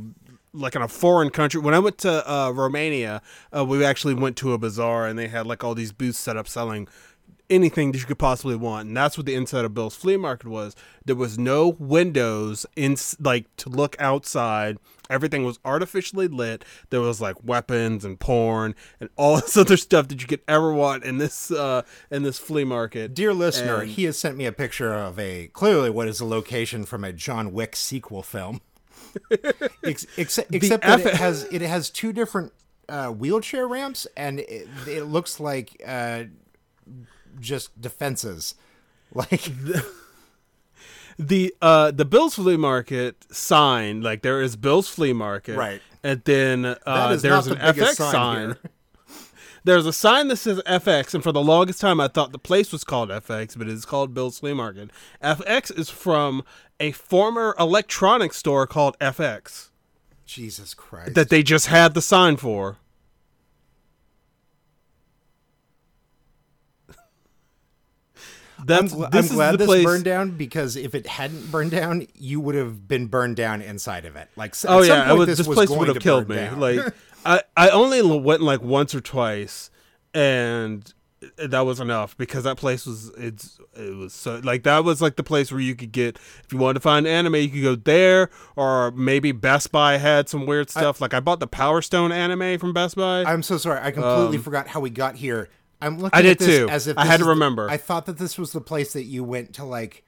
like 0.52 0.74
in 0.74 0.82
a 0.82 0.88
foreign 0.88 1.30
country. 1.30 1.60
When 1.60 1.72
I 1.74 1.78
went 1.78 1.98
to 1.98 2.30
uh, 2.30 2.50
Romania, 2.50 3.20
uh, 3.54 3.64
we 3.64 3.84
actually 3.84 4.14
went 4.14 4.36
to 4.38 4.52
a 4.52 4.58
bazaar, 4.58 5.06
and 5.06 5.18
they 5.18 5.28
had 5.28 5.46
like 5.46 5.64
all 5.64 5.74
these 5.74 5.92
booths 5.92 6.18
set 6.18 6.36
up 6.36 6.48
selling 6.48 6.86
anything 7.48 7.92
that 7.92 7.98
you 7.98 8.06
could 8.06 8.18
possibly 8.18 8.56
want. 8.56 8.88
And 8.88 8.96
that's 8.96 9.16
what 9.16 9.26
the 9.26 9.34
inside 9.34 9.64
of 9.64 9.74
bill's 9.74 9.94
flea 9.96 10.16
market 10.16 10.48
was. 10.48 10.74
There 11.04 11.16
was 11.16 11.38
no 11.38 11.68
windows 11.78 12.66
in 12.76 12.96
like 13.20 13.54
to 13.58 13.68
look 13.68 13.96
outside. 13.98 14.78
Everything 15.08 15.44
was 15.44 15.58
artificially 15.64 16.26
lit. 16.28 16.64
There 16.90 17.00
was 17.00 17.20
like 17.20 17.36
weapons 17.44 18.04
and 18.04 18.18
porn 18.18 18.74
and 19.00 19.08
all 19.16 19.36
this 19.40 19.56
other 19.56 19.76
stuff 19.76 20.08
that 20.08 20.20
you 20.20 20.26
could 20.28 20.42
ever 20.48 20.72
want 20.72 21.04
in 21.04 21.18
this 21.18 21.50
uh 21.50 21.82
in 22.10 22.22
this 22.22 22.38
flea 22.38 22.64
market. 22.64 23.14
Dear 23.14 23.32
listener, 23.32 23.82
And- 23.82 23.90
he 23.90 24.04
has 24.04 24.18
sent 24.18 24.36
me 24.36 24.46
a 24.46 24.52
picture 24.52 24.92
of 24.94 25.18
a 25.18 25.48
clearly 25.48 25.90
what 25.90 26.08
is 26.08 26.20
a 26.20 26.24
location 26.26 26.84
from 26.84 27.04
a 27.04 27.12
John 27.12 27.52
Wick 27.52 27.76
sequel 27.76 28.22
film. 28.22 28.60
Ex- 29.84 30.06
except 30.18 30.54
except 30.54 30.84
that 30.84 31.00
it 31.00 31.14
has 31.14 31.44
it 31.44 31.62
has 31.62 31.88
two 31.88 32.12
different 32.12 32.52
uh, 32.88 33.08
wheelchair 33.08 33.66
ramps, 33.66 34.06
and 34.16 34.40
it, 34.40 34.68
it 34.86 35.04
looks 35.04 35.40
like 35.40 35.80
uh, 35.86 36.24
just 37.40 37.80
defenses. 37.80 38.54
Like 39.14 39.48
the 41.18 41.54
uh 41.62 41.90
the 41.90 42.04
Bill's 42.04 42.34
Flea 42.34 42.56
Market 42.56 43.24
sign, 43.32 44.02
like 44.02 44.22
there 44.22 44.42
is 44.42 44.56
Bill's 44.56 44.88
Flea 44.88 45.12
Market, 45.12 45.56
Right. 45.56 45.80
And 46.02 46.22
then 46.24 46.76
uh, 46.84 47.16
there's 47.16 47.46
an 47.46 47.58
the 47.58 47.64
FX 47.64 47.94
sign 47.94 48.12
sign. 48.12 48.56
There's 49.64 49.86
a 49.86 49.92
sign 49.92 50.28
that 50.28 50.36
says 50.36 50.60
FX, 50.64 51.12
and 51.14 51.24
for 51.24 51.32
the 51.32 51.42
longest 51.42 51.80
time, 51.80 51.98
I 52.00 52.06
thought 52.06 52.30
the 52.30 52.38
place 52.38 52.70
was 52.70 52.84
called 52.84 53.08
FX, 53.10 53.58
but 53.58 53.68
it's 53.68 53.84
called 53.84 54.14
Bill's 54.14 54.38
Flea 54.38 54.54
Market. 54.54 54.90
FX 55.20 55.76
is 55.76 55.90
from 55.90 56.44
a 56.78 56.92
former 56.92 57.56
electronics 57.58 58.36
store 58.36 58.68
called 58.68 58.96
FX 59.00 59.70
Jesus 60.24 60.72
Christ. 60.72 61.14
that 61.14 61.30
they 61.30 61.42
just 61.42 61.66
had 61.66 61.94
the 61.94 62.02
sign 62.02 62.36
for. 62.36 62.76
That's 68.66 68.92
gl- 68.92 69.10
this 69.10 69.26
I'm 69.26 69.30
is 69.30 69.32
glad 69.32 69.52
the 69.52 69.58
this 69.58 69.66
place. 69.66 69.84
burned 69.84 70.04
down 70.04 70.30
because 70.32 70.76
if 70.76 70.94
it 70.94 71.06
hadn't 71.06 71.50
burned 71.50 71.70
down, 71.70 72.06
you 72.14 72.40
would 72.40 72.54
have 72.54 72.86
been 72.88 73.06
burned 73.06 73.36
down 73.36 73.62
inside 73.62 74.04
of 74.04 74.16
it. 74.16 74.28
Like, 74.36 74.54
Oh 74.66 74.82
yeah, 74.82 75.06
point, 75.06 75.18
was, 75.18 75.26
this, 75.28 75.38
this, 75.38 75.46
place 75.46 75.70
would 75.70 75.88
have 75.88 76.00
killed 76.00 76.28
me. 76.28 76.36
down. 76.36 76.60
Like 76.60 76.80
I, 77.24 77.42
I 77.56 77.70
only 77.70 78.02
went 78.02 78.42
like 78.42 78.62
once 78.62 78.94
or 78.94 79.00
twice, 79.00 79.70
and 80.14 80.92
that 81.38 81.60
was 81.60 81.80
enough 81.80 82.16
because 82.16 82.44
that 82.44 82.56
place 82.56 82.86
was 82.86 83.10
it's 83.16 83.58
it 83.74 83.96
was 83.96 84.12
so 84.12 84.40
like 84.44 84.62
that 84.64 84.84
was 84.84 85.00
like 85.00 85.16
the 85.16 85.22
place 85.22 85.50
where 85.50 85.60
you 85.60 85.74
could 85.74 85.92
get 85.92 86.18
if 86.44 86.52
you 86.52 86.58
wanted 86.58 86.74
to 86.74 86.80
find 86.80 87.06
anime, 87.06 87.36
you 87.36 87.48
could 87.48 87.62
go 87.62 87.74
there, 87.74 88.30
or 88.54 88.90
maybe 88.92 89.32
Best 89.32 89.72
Buy 89.72 89.96
had 89.96 90.28
some 90.28 90.46
weird 90.46 90.70
stuff. 90.70 91.00
like 91.00 91.14
I 91.14 91.20
bought 91.20 91.40
the 91.40 91.46
Power 91.46 91.82
Stone 91.82 92.12
anime 92.12 92.58
from 92.58 92.72
Best 92.72 92.96
Buy. 92.96 93.24
I'm 93.24 93.42
so 93.42 93.56
sorry. 93.56 93.80
I 93.82 93.90
completely 93.90 94.36
um, 94.36 94.42
forgot 94.42 94.68
how 94.68 94.80
we 94.80 94.90
got 94.90 95.16
here. 95.16 95.48
I'm 95.80 95.98
looking 95.98 96.16
I 96.16 96.20
at 96.20 96.22
did 96.22 96.38
this 96.38 96.46
too. 96.58 96.68
as 96.68 96.86
if 96.86 96.96
I 96.98 97.04
had 97.04 97.18
to 97.18 97.22
is 97.22 97.26
the- 97.26 97.30
remember. 97.30 97.68
I 97.70 97.76
thought 97.76 98.06
that 98.06 98.18
this 98.18 98.38
was 98.38 98.52
the 98.52 98.60
place 98.60 98.92
that 98.94 99.04
you 99.04 99.22
went 99.24 99.54
to 99.54 99.64
like 99.64 100.04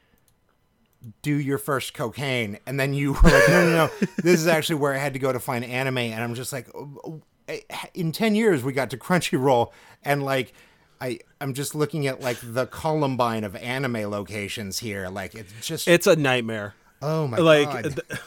do 1.23 1.35
your 1.35 1.59
first 1.59 1.95
cocaine, 1.95 2.59
and 2.67 2.79
then 2.79 2.93
you 2.95 3.13
were 3.23 3.31
like, 3.31 3.49
no, 3.49 3.65
no, 3.65 3.71
no. 3.77 3.91
this 4.23 4.41
is 4.41 4.47
actually 4.47 4.77
where 4.77 4.95
I 4.95 4.99
had 4.99 5.13
to 5.13 5.19
go 5.19 5.33
to 5.33 5.39
find 5.41 5.65
anime, 5.65 5.99
and 5.99 6.23
I'm 6.23 6.35
just 6.35 6.53
like, 6.53 6.69
oh, 6.75 7.01
oh, 7.05 7.23
eh, 7.49 7.61
in 7.95 8.13
ten 8.13 8.35
years 8.35 8.63
we 8.65 8.73
got 8.73 8.91
to 8.91 8.97
Crunchyroll, 8.99 9.73
and 10.05 10.23
like. 10.23 10.53
I, 11.01 11.21
I'm 11.41 11.55
just 11.55 11.77
looking 11.77 12.09
at 12.09 12.21
like 12.21 12.39
the 12.43 12.67
Columbine 12.67 13.45
of 13.45 13.55
anime 13.55 14.11
locations 14.11 14.81
here. 14.81 15.09
Like 15.09 15.37
it's 15.37 15.53
just 15.65 15.87
it's 15.87 16.09
a 16.09 16.17
nightmare. 16.17 16.75
oh 17.01 17.29
my 17.29 17.37
like 17.39 17.69
god. 17.71 17.83
th- 18.09 18.21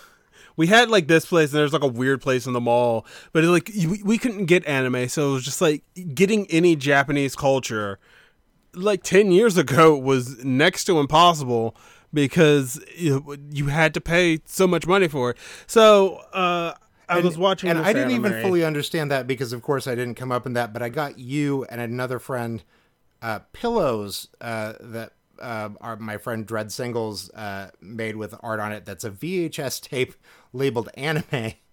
we 0.62 0.67
had 0.67 0.89
like 0.89 1.08
this 1.08 1.26
place 1.26 1.50
and 1.52 1.60
there's 1.60 1.74
like 1.74 1.84
a 1.91 1.93
weird 2.02 2.21
place 2.21 2.45
in 2.45 2.54
the 2.54 2.62
mall 2.69 3.06
but 3.34 3.43
like 3.43 3.67
you- 3.74 3.97
we 4.06 4.17
couldn't 4.17 4.45
get 4.45 4.62
anime 4.65 5.08
so 5.10 5.30
it 5.30 5.34
was 5.34 5.45
just 5.45 5.62
like 5.67 5.84
getting 6.13 6.45
any 6.60 6.76
japanese 6.76 7.36
culture 7.36 7.97
like 8.74 9.02
10 9.04 9.32
years 9.32 9.58
ago 9.58 9.97
was 9.97 10.43
next 10.43 10.86
to 10.86 11.00
impossible 11.00 11.76
because 12.13 12.80
you, 12.95 13.38
you 13.52 13.67
had 13.67 13.93
to 13.93 14.02
pay 14.02 14.39
so 14.45 14.67
much 14.67 14.86
money 14.88 15.08
for 15.08 15.32
it 15.32 15.38
so 15.67 16.15
uh 16.34 16.74
I 17.10 17.19
was 17.19 17.38
watching, 17.38 17.69
and 17.69 17.80
I 17.80 17.91
didn't 17.93 18.12
even 18.12 18.32
fully 18.41 18.63
understand 18.63 19.12
that 19.12 19.28
because, 19.28 19.52
of 19.52 19.62
course, 19.62 19.86
I 19.86 19.95
didn't 19.95 20.15
come 20.15 20.32
up 20.32 20.45
in 20.45 20.54
that. 20.54 20.71
But 20.71 20.82
I 20.82 20.88
got 20.88 21.19
you 21.19 21.65
and 21.65 21.82
another 21.82 22.19
friend 22.19 22.63
uh, 23.21 23.39
pillows 23.52 24.30
uh, 24.39 24.74
that 24.80 25.12
uh, 25.38 25.69
are 25.82 25.97
my 25.97 26.15
friend 26.15 26.45
Dread 26.45 26.71
Singles 26.71 27.30
uh, 27.32 27.71
made 27.82 28.15
with 28.15 28.34
art 28.41 28.62
on 28.62 28.71
it. 28.71 28.86
That's 28.86 29.04
a 29.04 29.10
VHS 29.12 29.82
tape 29.82 30.13
labeled 30.53 30.89
anime. 30.95 31.53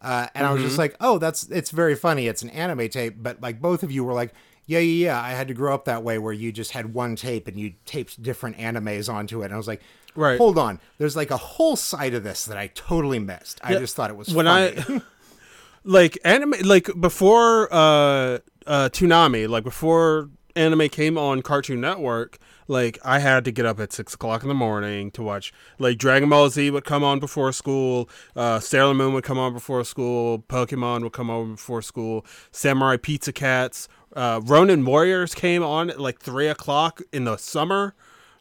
Uh, 0.00 0.28
and 0.32 0.46
I 0.46 0.52
was 0.52 0.60
Mm-hmm. 0.60 0.68
just 0.68 0.78
like, 0.78 0.94
oh, 1.00 1.18
that's 1.18 1.48
it's 1.48 1.72
very 1.72 1.96
funny. 1.96 2.28
It's 2.28 2.42
an 2.42 2.50
anime 2.50 2.88
tape, 2.88 3.16
but 3.18 3.40
like 3.40 3.60
both 3.60 3.82
of 3.82 3.90
you 3.90 4.04
were 4.04 4.12
like, 4.12 4.32
yeah, 4.64 4.78
yeah, 4.78 5.06
yeah. 5.06 5.20
I 5.20 5.30
had 5.30 5.48
to 5.48 5.54
grow 5.54 5.74
up 5.74 5.86
that 5.86 6.04
way 6.04 6.18
where 6.18 6.32
you 6.32 6.52
just 6.52 6.70
had 6.70 6.94
one 6.94 7.16
tape 7.16 7.48
and 7.48 7.58
you 7.58 7.74
taped 7.84 8.22
different 8.22 8.58
animes 8.58 9.12
onto 9.12 9.42
it. 9.42 9.46
And 9.46 9.54
I 9.54 9.56
was 9.56 9.66
like, 9.66 9.82
Right. 10.14 10.38
hold 10.38 10.56
on. 10.56 10.78
There's 10.98 11.16
like 11.16 11.32
a 11.32 11.36
whole 11.36 11.74
side 11.74 12.14
of 12.14 12.22
this 12.22 12.44
that 12.44 12.56
I 12.56 12.68
totally 12.68 13.18
missed. 13.18 13.58
I 13.64 13.74
just 13.74 13.96
thought 13.96 14.08
it 14.10 14.16
was 14.16 14.32
when 14.32 14.46
funny. 14.46 14.76
I 14.88 15.00
like 15.82 16.16
anime 16.24 16.54
like 16.62 16.88
before 17.00 17.66
uh 17.72 18.38
uh 18.68 18.88
Toonami, 18.90 19.48
like 19.48 19.64
before 19.64 20.30
anime 20.54 20.88
came 20.90 21.18
on 21.18 21.42
Cartoon 21.42 21.80
Network, 21.80 22.38
like 22.68 22.98
I 23.04 23.18
had 23.18 23.44
to 23.46 23.50
get 23.50 23.66
up 23.66 23.80
at 23.80 23.92
six 23.92 24.14
o'clock 24.14 24.42
in 24.42 24.48
the 24.48 24.54
morning 24.54 25.10
to 25.12 25.22
watch 25.22 25.52
like 25.78 25.98
Dragon 25.98 26.28
Ball 26.28 26.48
Z 26.50 26.70
would 26.70 26.84
come 26.84 27.02
on 27.02 27.18
before 27.18 27.50
school, 27.52 28.08
uh 28.36 28.60
Sailor 28.60 28.94
Moon 28.94 29.12
would 29.14 29.24
come 29.24 29.38
on 29.38 29.52
before 29.52 29.82
school, 29.84 30.38
Pokemon 30.48 31.02
would 31.02 31.12
come 31.12 31.30
on 31.30 31.52
before 31.52 31.82
school, 31.82 32.24
Samurai 32.52 32.96
Pizza 32.96 33.32
Cats, 33.32 33.88
uh 34.14 34.40
Ronin 34.44 34.84
Warriors 34.84 35.34
came 35.34 35.62
on 35.62 35.90
at 35.90 36.00
like 36.00 36.20
three 36.20 36.46
o'clock 36.48 37.00
in 37.12 37.24
the 37.24 37.36
summer. 37.36 37.94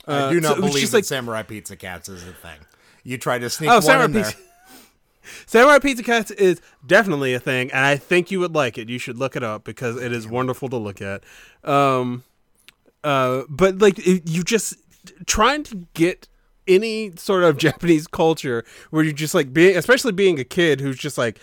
I 0.07 0.11
Uh, 0.13 0.29
do 0.31 0.39
not 0.41 0.55
so 0.55 0.61
believe 0.61 0.91
that 0.91 0.97
like 0.97 1.03
Samurai 1.05 1.43
Pizza 1.43 1.75
Cats 1.75 2.07
is 2.07 2.23
a 2.23 2.31
thing. 2.33 2.59
You 3.03 3.17
tried 3.17 3.39
to 3.39 3.49
sneak 3.49 3.69
Oh, 3.69 3.75
one 3.75 3.81
Samurai 3.81 4.05
in 4.05 4.11
there. 4.13 4.23
Pizza. 4.25 4.37
Samurai 5.45 5.79
Pizza 5.79 6.03
Cats 6.03 6.31
is 6.31 6.61
definitely 6.85 7.33
a 7.33 7.39
thing, 7.39 7.69
and 7.71 7.83
I 7.85 7.97
think 7.97 8.31
you 8.31 8.39
would 8.39 8.55
like 8.55 8.77
it. 8.77 8.87
You 8.89 8.97
should 8.99 9.17
look 9.17 9.35
it 9.35 9.43
up 9.43 9.63
because 9.65 9.97
it 10.01 10.11
is 10.13 10.25
wonderful 10.27 10.69
to 10.69 10.77
look 10.77 11.01
at. 11.01 11.23
Um, 11.65 12.23
uh, 13.07 13.43
but 13.49 13.79
like 13.79 13.97
it- 13.99 14.29
you 14.29 14.43
just 14.43 14.75
trying 15.25 15.63
to 15.63 15.87
get 15.93 16.27
any 16.67 17.11
sort 17.15 17.43
of 17.43 17.57
Japanese 17.65 18.07
culture 18.07 18.63
where 18.91 19.03
you're 19.03 19.13
just 19.25 19.33
like 19.33 19.53
being, 19.53 19.77
especially 19.77 20.11
being 20.11 20.37
a 20.39 20.43
kid 20.43 20.81
who's 20.81 20.97
just 20.97 21.17
like 21.17 21.39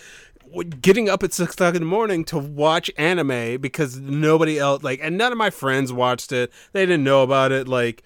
getting 0.81 1.09
up 1.09 1.23
at 1.23 1.33
six 1.33 1.55
o'clock 1.55 1.75
in 1.75 1.83
the 1.83 1.87
morning 1.87 2.25
to 2.27 2.39
watch 2.39 2.91
anime 2.99 3.61
because 3.61 3.99
nobody 3.99 4.59
else 4.59 4.83
like, 4.83 5.01
and 5.03 5.17
none 5.19 5.33
of 5.33 5.39
my 5.39 5.51
friends 5.51 5.93
watched 5.93 6.31
it. 6.33 6.53
They 6.73 6.85
didn't 6.87 7.05
know 7.05 7.23
about 7.23 7.51
it. 7.53 7.67
Like 7.67 8.03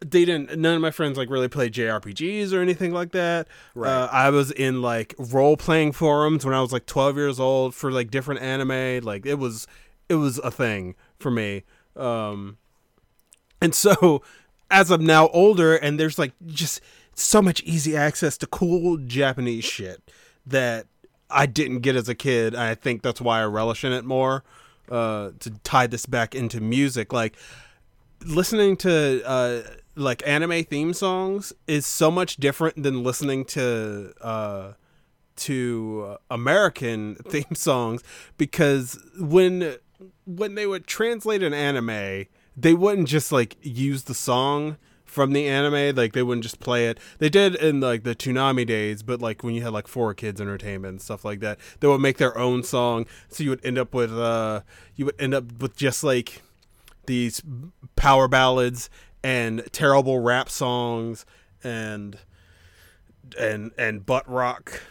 they 0.00 0.24
didn't 0.24 0.58
none 0.58 0.74
of 0.74 0.80
my 0.80 0.90
friends 0.90 1.16
like 1.16 1.30
really 1.30 1.48
played 1.48 1.72
jrpgs 1.72 2.52
or 2.52 2.60
anything 2.60 2.92
like 2.92 3.12
that 3.12 3.48
Right. 3.74 3.88
uh, 3.90 4.08
i 4.12 4.28
was 4.28 4.50
in 4.50 4.82
like 4.82 5.14
role-playing 5.18 5.92
forums 5.92 6.44
when 6.44 6.52
i 6.52 6.60
was 6.60 6.70
like 6.70 6.84
12 6.84 7.16
years 7.16 7.40
old 7.40 7.74
for 7.74 7.90
like 7.90 8.10
different 8.10 8.42
anime 8.42 9.02
like 9.02 9.24
it 9.24 9.36
was 9.36 9.66
it 10.10 10.16
was 10.16 10.36
a 10.40 10.50
thing 10.50 10.96
for 11.18 11.30
me 11.30 11.64
um 11.96 12.58
and 13.60 13.74
so 13.74 14.22
as 14.70 14.90
i'm 14.90 15.04
now 15.04 15.28
older 15.28 15.76
and 15.76 15.98
there's 15.98 16.18
like 16.18 16.32
just 16.46 16.80
so 17.14 17.40
much 17.40 17.62
easy 17.62 17.96
access 17.96 18.36
to 18.36 18.46
cool 18.46 18.96
japanese 18.98 19.64
shit 19.64 20.02
that 20.46 20.86
i 21.30 21.46
didn't 21.46 21.80
get 21.80 21.96
as 21.96 22.08
a 22.08 22.14
kid 22.14 22.54
i 22.54 22.74
think 22.74 23.02
that's 23.02 23.20
why 23.20 23.40
i 23.40 23.44
relish 23.44 23.84
in 23.84 23.92
it 23.92 24.04
more 24.04 24.44
uh 24.90 25.30
to 25.40 25.50
tie 25.64 25.86
this 25.86 26.06
back 26.06 26.34
into 26.34 26.60
music. 26.60 27.12
Like 27.12 27.36
listening 28.24 28.76
to 28.78 29.22
uh 29.26 29.62
like 29.94 30.26
anime 30.26 30.64
theme 30.64 30.92
songs 30.92 31.52
is 31.66 31.86
so 31.86 32.10
much 32.10 32.36
different 32.36 32.82
than 32.82 33.02
listening 33.02 33.44
to 33.46 34.12
uh 34.20 34.72
to 35.36 36.16
American 36.30 37.16
theme 37.16 37.54
songs 37.54 38.02
because 38.38 38.98
when 39.18 39.76
when 40.24 40.54
they 40.54 40.66
would 40.66 40.86
translate 40.86 41.42
an 41.42 41.54
anime, 41.54 42.26
they 42.56 42.74
wouldn't 42.74 43.08
just 43.08 43.32
like 43.32 43.56
use 43.62 44.04
the 44.04 44.14
song 44.14 44.76
from 45.04 45.32
the 45.32 45.46
anime, 45.46 45.94
like 45.96 46.12
they 46.12 46.22
wouldn't 46.22 46.42
just 46.42 46.60
play 46.60 46.88
it. 46.88 46.98
They 47.18 47.28
did 47.28 47.54
in 47.54 47.80
like 47.80 48.02
the 48.02 48.14
Toonami 48.14 48.66
days, 48.66 49.02
but 49.02 49.20
like 49.20 49.42
when 49.42 49.54
you 49.54 49.62
had 49.62 49.72
like 49.72 49.86
4Kids 49.86 50.40
Entertainment 50.40 50.90
and 50.90 51.00
stuff 51.00 51.24
like 51.24 51.40
that, 51.40 51.58
they 51.80 51.88
would 51.88 52.00
make 52.00 52.18
their 52.18 52.36
own 52.36 52.62
song. 52.62 53.06
So 53.28 53.44
you 53.44 53.50
would 53.50 53.64
end 53.64 53.78
up 53.78 53.94
with 53.94 54.12
uh 54.12 54.62
you 54.94 55.06
would 55.06 55.20
end 55.20 55.34
up 55.34 55.60
with 55.60 55.76
just 55.76 56.02
like 56.04 56.42
these 57.06 57.42
power 57.94 58.28
ballads 58.28 58.90
and 59.22 59.62
terrible 59.72 60.20
rap 60.20 60.48
songs 60.48 61.24
and 61.62 62.18
and 63.38 63.72
and 63.78 64.04
butt 64.04 64.28
rock 64.28 64.82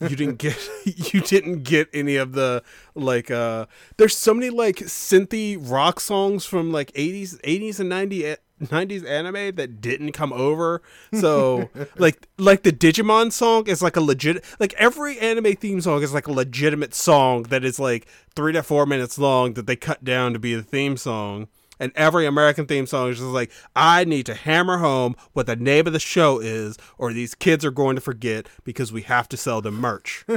you 0.00 0.16
didn't 0.16 0.36
get 0.36 0.56
you 0.84 1.20
didn't 1.20 1.62
get 1.62 1.88
any 1.92 2.16
of 2.16 2.32
the 2.32 2.62
like 2.94 3.30
uh 3.30 3.66
there's 3.96 4.16
so 4.16 4.34
many 4.34 4.50
like 4.50 4.76
synthy 4.76 5.56
rock 5.60 6.00
songs 6.00 6.44
from 6.44 6.72
like 6.72 6.92
80s 6.92 7.40
80s 7.42 7.80
and 7.80 7.88
90 7.88 8.36
90s 8.60 9.08
anime 9.08 9.54
that 9.56 9.80
didn't 9.80 10.12
come 10.12 10.32
over. 10.32 10.82
So 11.12 11.70
like 11.96 12.28
like 12.38 12.62
the 12.62 12.72
digimon 12.72 13.32
song 13.32 13.66
is 13.66 13.82
like 13.82 13.96
a 13.96 14.00
legit 14.00 14.44
like 14.58 14.74
every 14.74 15.18
anime 15.18 15.54
theme 15.54 15.80
song 15.80 16.02
is 16.02 16.12
like 16.12 16.26
a 16.26 16.32
legitimate 16.32 16.94
song 16.94 17.44
that 17.44 17.64
is 17.64 17.78
like 17.78 18.06
three 18.34 18.52
to 18.52 18.62
four 18.62 18.86
minutes 18.86 19.18
long 19.18 19.54
that 19.54 19.66
they 19.66 19.76
cut 19.76 20.04
down 20.04 20.32
to 20.32 20.38
be 20.38 20.54
the 20.54 20.62
theme 20.62 20.96
song 20.96 21.48
and 21.80 21.90
every 21.96 22.26
American 22.26 22.66
theme 22.66 22.86
song 22.86 23.08
is 23.08 23.16
just 23.16 23.30
like, 23.30 23.50
I 23.74 24.04
need 24.04 24.26
to 24.26 24.34
hammer 24.34 24.78
home 24.78 25.16
what 25.32 25.46
the 25.46 25.56
name 25.56 25.86
of 25.88 25.92
the 25.94 25.98
show 25.98 26.38
is, 26.38 26.76
or 26.98 27.12
these 27.12 27.34
kids 27.34 27.64
are 27.64 27.70
going 27.72 27.96
to 27.96 28.00
forget 28.02 28.46
because 28.62 28.92
we 28.92 29.02
have 29.02 29.28
to 29.30 29.36
sell 29.36 29.60
them 29.62 29.74
merch. 29.76 30.24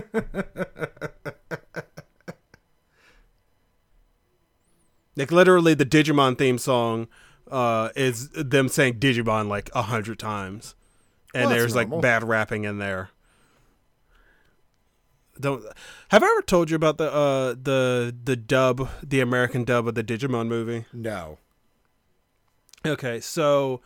like 5.16 5.32
literally, 5.32 5.74
the 5.74 5.86
Digimon 5.86 6.38
theme 6.38 6.58
song 6.58 7.08
uh, 7.52 7.90
is 7.96 8.30
them 8.30 8.70
saying 8.70 8.96
Digimon 9.00 9.48
like 9.48 9.70
a 9.76 9.84
hundred 9.84 10.18
times, 10.20 10.76
and 11.34 11.46
Well, 11.46 11.56
there's 11.56 11.76
normal. 11.76 11.98
like 11.98 12.02
bad 12.02 12.24
rapping 12.24 12.64
in 12.64 12.80
there. 12.80 13.10
Don't 15.40 15.64
have 16.10 16.24
I 16.24 16.28
ever 16.28 16.42
told 16.42 16.70
you 16.70 16.76
about 16.76 16.98
the 16.98 17.12
uh 17.12 17.56
the 17.62 18.16
the 18.24 18.36
dub 18.36 18.90
the 19.02 19.20
American 19.20 19.64
dub 19.64 19.88
of 19.88 19.96
the 19.96 20.04
Digimon 20.04 20.48
movie? 20.48 20.86
No. 20.94 21.40
Okay, 22.86 23.20
so 23.20 23.82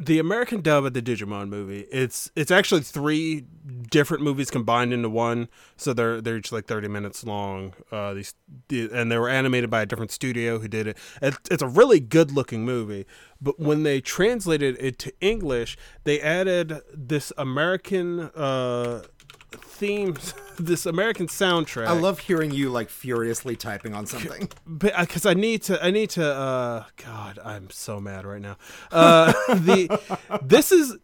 the 0.00 0.20
American 0.20 0.60
dub 0.60 0.84
of 0.84 0.94
the 0.94 1.02
Digimon 1.02 1.48
movie. 1.48 1.80
It's 1.90 2.30
it's 2.36 2.52
actually 2.52 2.82
three 2.82 3.44
different 3.90 4.22
movies 4.22 4.48
combined 4.48 4.92
into 4.92 5.08
one. 5.10 5.48
So 5.76 5.92
they're 5.92 6.20
they're 6.20 6.36
each 6.36 6.52
like 6.52 6.66
thirty 6.66 6.86
minutes 6.86 7.24
long. 7.24 7.74
Uh, 7.90 8.14
these 8.14 8.34
and 8.70 9.10
they 9.10 9.18
were 9.18 9.28
animated 9.28 9.70
by 9.70 9.82
a 9.82 9.86
different 9.86 10.12
studio 10.12 10.60
who 10.60 10.68
did 10.68 10.86
it. 10.86 10.98
it. 11.20 11.34
It's 11.50 11.62
a 11.62 11.68
really 11.68 11.98
good 11.98 12.30
looking 12.30 12.64
movie. 12.64 13.06
But 13.40 13.58
when 13.58 13.82
they 13.82 14.00
translated 14.00 14.76
it 14.78 14.98
to 15.00 15.12
English, 15.20 15.76
they 16.04 16.20
added 16.20 16.80
this 16.94 17.32
American 17.36 18.30
uh, 18.36 19.02
themes, 19.52 20.34
this 20.58 20.86
American 20.86 21.26
soundtrack 21.26 21.86
I 21.86 21.92
love 21.92 22.18
hearing 22.20 22.50
you 22.50 22.70
like 22.70 22.90
furiously 22.90 23.56
typing 23.56 23.94
on 23.94 24.06
something. 24.06 24.48
because 24.78 25.26
I 25.26 25.34
need 25.34 25.62
to. 25.64 25.82
I 25.84 25.90
need 25.90 26.10
to. 26.10 26.24
uh 26.26 26.84
God, 26.96 27.38
I'm 27.44 27.70
so 27.70 28.00
mad 28.00 28.26
right 28.26 28.40
now. 28.42 28.56
Uh 28.90 29.32
The 29.48 29.98
this 30.42 30.72
is 30.72 30.96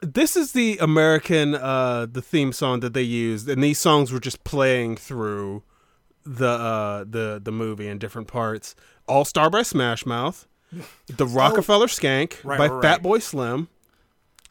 this 0.00 0.36
is 0.36 0.52
the 0.52 0.78
American 0.78 1.54
uh 1.54 2.06
the 2.10 2.22
theme 2.22 2.52
song 2.52 2.80
that 2.80 2.92
they 2.94 3.02
used, 3.02 3.48
and 3.48 3.62
these 3.62 3.78
songs 3.78 4.12
were 4.12 4.20
just 4.20 4.44
playing 4.44 4.96
through 4.96 5.62
the 6.24 6.48
uh 6.48 7.04
the 7.08 7.40
the 7.42 7.52
movie 7.52 7.88
in 7.88 7.98
different 7.98 8.28
parts. 8.28 8.74
All 9.08 9.24
Star 9.24 9.50
by 9.50 9.62
Smash 9.62 10.06
Mouth, 10.06 10.46
The 11.08 11.26
Rockefeller 11.40 11.88
Skank 11.88 12.36
Right, 12.44 12.58
by 12.58 12.68
right, 12.68 12.82
Fat. 12.82 13.02
Boy 13.02 13.18
Slim, 13.18 13.68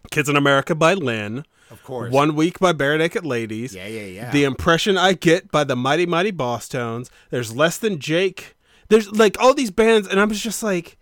Kids 0.09 0.27
in 0.27 0.35
America 0.35 0.73
by 0.75 0.93
Lynn, 0.93 1.45
Of 1.69 1.83
course. 1.83 2.11
One 2.11 2.35
Week 2.35 2.59
by 2.59 2.73
Barenaked 2.73 3.23
Ladies, 3.25 3.73
Yeah, 3.75 3.87
yeah, 3.87 4.05
yeah. 4.05 4.31
the 4.31 4.43
impression 4.43 4.97
I 4.97 5.13
get 5.13 5.51
by 5.51 5.63
the 5.63 5.75
Mighty 5.75 6.05
Mighty 6.05 6.31
Bosstones. 6.31 7.09
There's 7.29 7.55
less 7.55 7.77
than 7.77 7.99
Jake. 7.99 8.55
There's 8.89 9.09
like 9.11 9.39
all 9.39 9.53
these 9.53 9.71
bands, 9.71 10.07
and 10.07 10.19
I'm 10.19 10.31
just 10.31 10.63
like, 10.63 10.97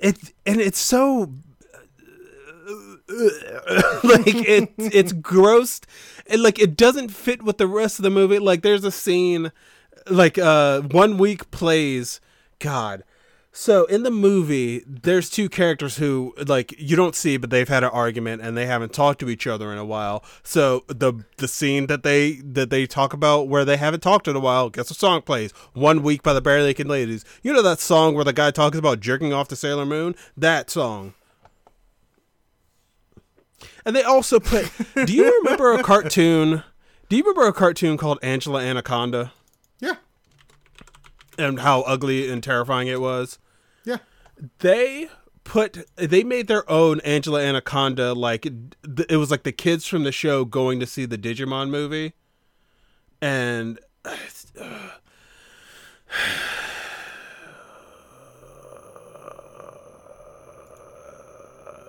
it, 0.00 0.32
and 0.44 0.60
it's 0.60 0.78
so. 0.80 1.32
like 3.08 4.26
it, 4.26 4.72
it's 4.78 5.12
gross, 5.12 5.80
and 6.26 6.42
like 6.42 6.58
it 6.58 6.76
doesn't 6.76 7.10
fit 7.10 7.42
with 7.42 7.58
the 7.58 7.68
rest 7.68 8.00
of 8.00 8.02
the 8.02 8.10
movie. 8.10 8.40
Like 8.40 8.62
there's 8.62 8.82
a 8.84 8.90
scene, 8.90 9.52
like 10.10 10.38
uh, 10.38 10.80
one 10.82 11.16
week 11.16 11.50
plays. 11.52 12.20
God, 12.58 13.04
so 13.58 13.86
in 13.86 14.02
the 14.02 14.10
movie, 14.10 14.84
there's 14.86 15.30
two 15.30 15.48
characters 15.48 15.96
who 15.96 16.34
like 16.46 16.74
you 16.78 16.94
don't 16.94 17.14
see, 17.14 17.38
but 17.38 17.48
they've 17.48 17.66
had 17.66 17.82
an 17.82 17.88
argument 17.88 18.42
and 18.42 18.54
they 18.54 18.66
haven't 18.66 18.92
talked 18.92 19.18
to 19.20 19.30
each 19.30 19.46
other 19.46 19.72
in 19.72 19.78
a 19.78 19.84
while. 19.84 20.22
So 20.42 20.84
the 20.88 21.24
the 21.38 21.48
scene 21.48 21.86
that 21.86 22.02
they 22.02 22.32
that 22.44 22.68
they 22.68 22.86
talk 22.86 23.14
about 23.14 23.48
where 23.48 23.64
they 23.64 23.78
haven't 23.78 24.00
talked 24.00 24.28
in 24.28 24.36
a 24.36 24.40
while, 24.40 24.68
guess 24.68 24.90
what 24.90 24.98
song 24.98 25.22
plays? 25.22 25.52
One 25.72 26.02
week 26.02 26.22
by 26.22 26.34
the 26.34 26.42
Barenaked 26.42 26.86
Ladies. 26.86 27.24
You 27.42 27.54
know 27.54 27.62
that 27.62 27.80
song 27.80 28.14
where 28.14 28.24
the 28.24 28.34
guy 28.34 28.50
talks 28.50 28.76
about 28.76 29.00
jerking 29.00 29.32
off 29.32 29.48
to 29.48 29.56
Sailor 29.56 29.86
Moon? 29.86 30.14
That 30.36 30.68
song. 30.68 31.14
And 33.86 33.96
they 33.96 34.02
also 34.02 34.38
put. 34.38 34.70
do 35.06 35.14
you 35.14 35.40
remember 35.42 35.72
a 35.72 35.82
cartoon? 35.82 36.62
Do 37.08 37.16
you 37.16 37.22
remember 37.22 37.46
a 37.46 37.54
cartoon 37.54 37.96
called 37.96 38.18
Angela 38.20 38.62
Anaconda? 38.62 39.32
yeah. 39.80 39.94
And 41.38 41.60
how 41.60 41.80
ugly 41.82 42.30
and 42.30 42.42
terrifying 42.42 42.88
it 42.88 43.00
was? 43.00 43.38
They 44.58 45.08
put 45.44 45.86
they 45.94 46.24
made 46.24 46.48
their 46.48 46.68
own 46.70 47.00
Angela 47.00 47.40
Anaconda 47.40 48.12
like 48.12 48.46
it 48.46 49.16
was 49.16 49.30
like 49.30 49.44
the 49.44 49.52
kids 49.52 49.86
from 49.86 50.02
the 50.02 50.12
show 50.12 50.44
going 50.44 50.80
to 50.80 50.86
see 50.86 51.06
the 51.06 51.16
Digimon 51.16 51.70
movie. 51.70 52.14
And 53.22 53.78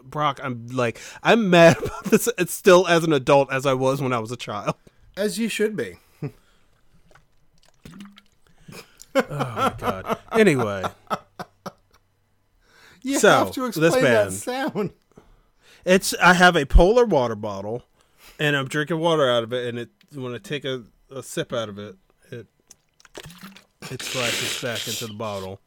Brock 0.03 0.39
I'm 0.41 0.67
like 0.67 1.01
I'm 1.23 1.49
mad 1.49 1.77
about 1.83 2.05
this 2.05 2.29
it's 2.37 2.53
still 2.53 2.87
as 2.87 3.03
an 3.03 3.11
adult 3.11 3.51
as 3.51 3.65
I 3.65 3.73
was 3.73 4.01
when 4.01 4.13
I 4.13 4.19
was 4.19 4.31
a 4.31 4.37
child. 4.37 4.75
As 5.17 5.37
you 5.39 5.49
should 5.49 5.75
be. 5.75 5.97
Oh 9.15 9.23
my 9.29 9.73
god. 9.79 10.19
Anyway 10.31 10.83
You 13.07 13.19
So, 13.19 13.29
have 13.29 13.51
to 13.53 13.61
this 13.61 13.77
explain 13.95 14.03
that 14.03 14.23
band. 14.25 14.33
sound. 14.33 14.93
It's 15.85 16.13
I 16.21 16.33
have 16.33 16.55
a 16.57 16.65
polar 16.65 17.05
water 17.05 17.35
bottle, 17.35 17.83
and 18.37 18.55
I'm 18.55 18.67
drinking 18.67 18.99
water 18.99 19.29
out 19.29 19.43
of 19.43 19.53
it, 19.53 19.67
and 19.67 19.79
it 19.79 19.89
when 20.13 20.33
I 20.35 20.37
take 20.39 20.65
a, 20.65 20.83
a 21.09 21.23
sip 21.23 21.53
out 21.53 21.69
of 21.69 21.79
it, 21.79 21.95
it 22.31 22.47
it 23.89 24.01
splashes 24.01 24.61
back 24.61 24.85
into 24.87 25.07
the 25.07 25.13
bottle. 25.13 25.61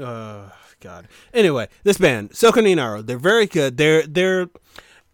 Uh, 0.00 0.50
God. 0.80 1.08
Anyway, 1.34 1.68
this 1.82 1.98
band, 1.98 2.30
Sokoninaru, 2.30 3.04
they're 3.04 3.18
very 3.18 3.46
good. 3.46 3.76
They're 3.76 4.06
they're 4.06 4.48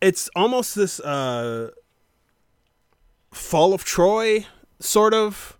it's 0.02 0.28
almost 0.36 0.74
this 0.74 1.00
uh 1.00 1.70
Fall 3.32 3.72
of 3.72 3.84
Troy 3.84 4.44
sort 4.78 5.14
of 5.14 5.58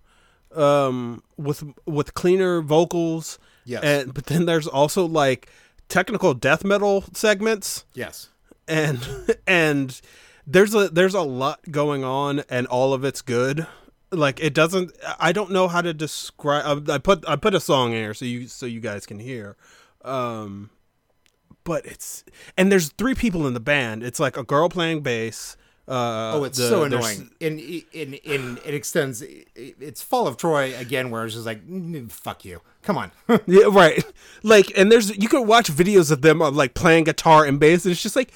um 0.55 1.23
with 1.37 1.65
with 1.87 2.15
cleaner 2.15 2.61
vocals. 2.63 3.39
Yes. 3.65 3.83
And 3.83 4.13
but 4.15 4.27
then 4.27 4.47
there's 4.47 4.67
also 4.67 5.07
like 5.07 5.49
technical 5.89 6.35
death 6.35 6.65
metal 6.65 7.05
segments 7.13 7.85
Yes. 7.95 8.29
and 8.67 9.07
and 9.47 10.01
there's 10.47 10.75
a 10.75 10.89
there's 10.89 11.15
a 11.15 11.21
lot 11.23 11.61
going 11.71 12.05
on 12.05 12.43
and 12.49 12.67
all 12.67 12.93
of 12.95 13.05
it's 13.05 13.21
good 13.23 13.67
like 14.11 14.39
it 14.41 14.55
doesn't 14.55 14.93
i 15.19 15.33
don't 15.33 15.51
know 15.51 15.67
how 15.69 15.81
to 15.83 15.93
describe 15.93 16.89
i 16.89 16.99
put 16.99 17.27
i 17.29 17.37
put 17.37 17.55
a 17.55 17.61
song 17.61 17.93
in 17.93 17.99
here 17.99 18.15
so 18.15 18.25
you 18.25 18.47
so 18.47 18.65
you 18.65 18.81
guys 18.81 19.05
can 19.07 19.19
hear 19.19 19.57
um 20.05 20.71
but 21.65 21.85
it's 21.87 22.25
and 22.57 22.71
there's 22.71 22.91
three 22.93 23.15
people 23.15 23.47
in 23.47 23.55
the 23.55 23.61
band 23.61 24.03
it's 24.03 24.21
like 24.21 24.37
a 24.37 24.43
girl 24.45 24.69
playing 24.69 25.01
bass 25.03 25.57
uh 25.87 26.33
Oh, 26.37 26.45
it's 26.45 26.57
the- 26.59 26.69
so 26.69 26.85
annoying. 26.85 27.31
In 27.41 27.59
in 27.93 28.15
in 28.15 28.59
it 28.65 28.75
extends. 28.75 29.23
It's 29.55 30.03
Fall 30.03 30.27
of 30.27 30.37
Troy 30.37 30.75
again, 30.77 31.11
where 31.11 31.25
it's 31.25 31.35
just 31.35 31.47
like, 31.47 31.67
"Mm, 31.67 32.11
fuck 32.11 32.45
you. 32.45 32.61
Come 32.83 32.97
on. 32.99 33.11
Yeah, 33.47 33.65
right. 33.71 34.05
Like, 34.43 34.73
and 34.77 34.91
there's 34.91 35.17
you 35.17 35.29
can 35.29 35.47
watch 35.47 35.71
videos 35.71 36.11
of 36.11 36.23
them 36.23 36.41
of 36.43 36.55
like 36.57 36.75
playing 36.75 37.05
guitar 37.05 37.45
and 37.45 37.59
bass, 37.61 37.85
and 37.85 37.93
it's 37.93 38.03
just 38.03 38.17
like, 38.17 38.33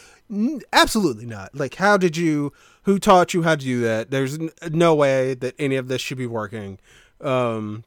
absolutely 0.72 1.26
not. 1.26 1.54
Like, 1.54 1.76
how 1.76 1.96
did 1.96 2.16
you? 2.16 2.52
Who 2.84 2.98
taught 2.98 3.34
you 3.34 3.42
how 3.42 3.54
to 3.54 3.60
do 3.64 3.80
that? 3.82 4.10
There's 4.10 4.38
n- 4.38 4.50
no 4.70 4.94
way 4.94 5.34
that 5.34 5.54
any 5.58 5.76
of 5.76 5.88
this 5.88 6.00
should 6.00 6.16
be 6.18 6.26
working. 6.26 6.78
Um, 7.20 7.84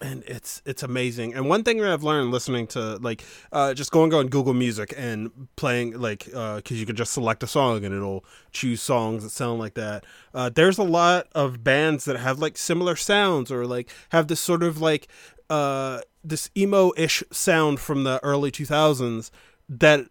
and 0.00 0.22
it's 0.26 0.62
it's 0.64 0.82
amazing. 0.82 1.34
And 1.34 1.48
one 1.48 1.62
thing 1.62 1.78
that 1.78 1.90
I've 1.90 2.02
learned 2.02 2.30
listening 2.30 2.66
to 2.68 2.96
like 2.96 3.24
uh, 3.52 3.74
just 3.74 3.90
going 3.90 4.12
on 4.12 4.28
Google 4.28 4.54
Music 4.54 4.92
and 4.96 5.48
playing 5.56 5.98
like 5.98 6.24
because 6.26 6.72
you 6.72 6.86
can 6.86 6.96
just 6.96 7.12
select 7.12 7.42
a 7.42 7.46
song 7.46 7.84
and 7.84 7.94
it'll 7.94 8.24
choose 8.52 8.82
songs 8.82 9.22
that 9.22 9.30
sound 9.30 9.58
like 9.58 9.74
that. 9.74 10.04
Uh, 10.34 10.50
there's 10.50 10.78
a 10.78 10.82
lot 10.82 11.28
of 11.34 11.64
bands 11.64 12.04
that 12.04 12.16
have 12.16 12.38
like 12.38 12.58
similar 12.58 12.96
sounds 12.96 13.50
or 13.50 13.66
like 13.66 13.90
have 14.10 14.28
this 14.28 14.40
sort 14.40 14.62
of 14.62 14.80
like 14.80 15.08
uh, 15.48 16.00
this 16.22 16.50
emo 16.56 16.92
ish 16.96 17.22
sound 17.30 17.80
from 17.80 18.04
the 18.04 18.20
early 18.22 18.50
2000s 18.50 19.30
that 19.68 20.06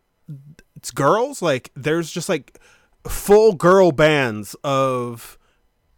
it's 0.75 0.91
girls 0.91 1.41
like 1.41 1.71
there's 1.75 2.11
just 2.11 2.29
like 2.29 2.59
full 3.07 3.53
girl 3.53 3.91
bands 3.91 4.55
of 4.63 5.37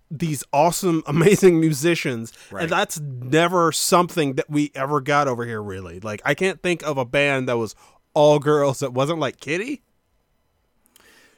these 0.09 0.43
awesome 0.53 1.03
amazing 1.07 1.59
musicians 1.59 2.31
Right. 2.51 2.63
and 2.63 2.71
that's 2.71 2.99
never 2.99 3.71
something 3.71 4.33
that 4.35 4.49
we 4.49 4.71
ever 4.73 5.01
got 5.01 5.27
over 5.27 5.45
here 5.45 5.61
really 5.61 5.99
like 5.99 6.21
i 6.23 6.33
can't 6.33 6.61
think 6.61 6.81
of 6.83 6.97
a 6.97 7.03
band 7.05 7.49
that 7.49 7.57
was 7.57 7.75
all 8.13 8.39
girls 8.39 8.79
that 8.79 8.93
wasn't 8.93 9.19
like 9.19 9.39
Kittie 9.39 9.81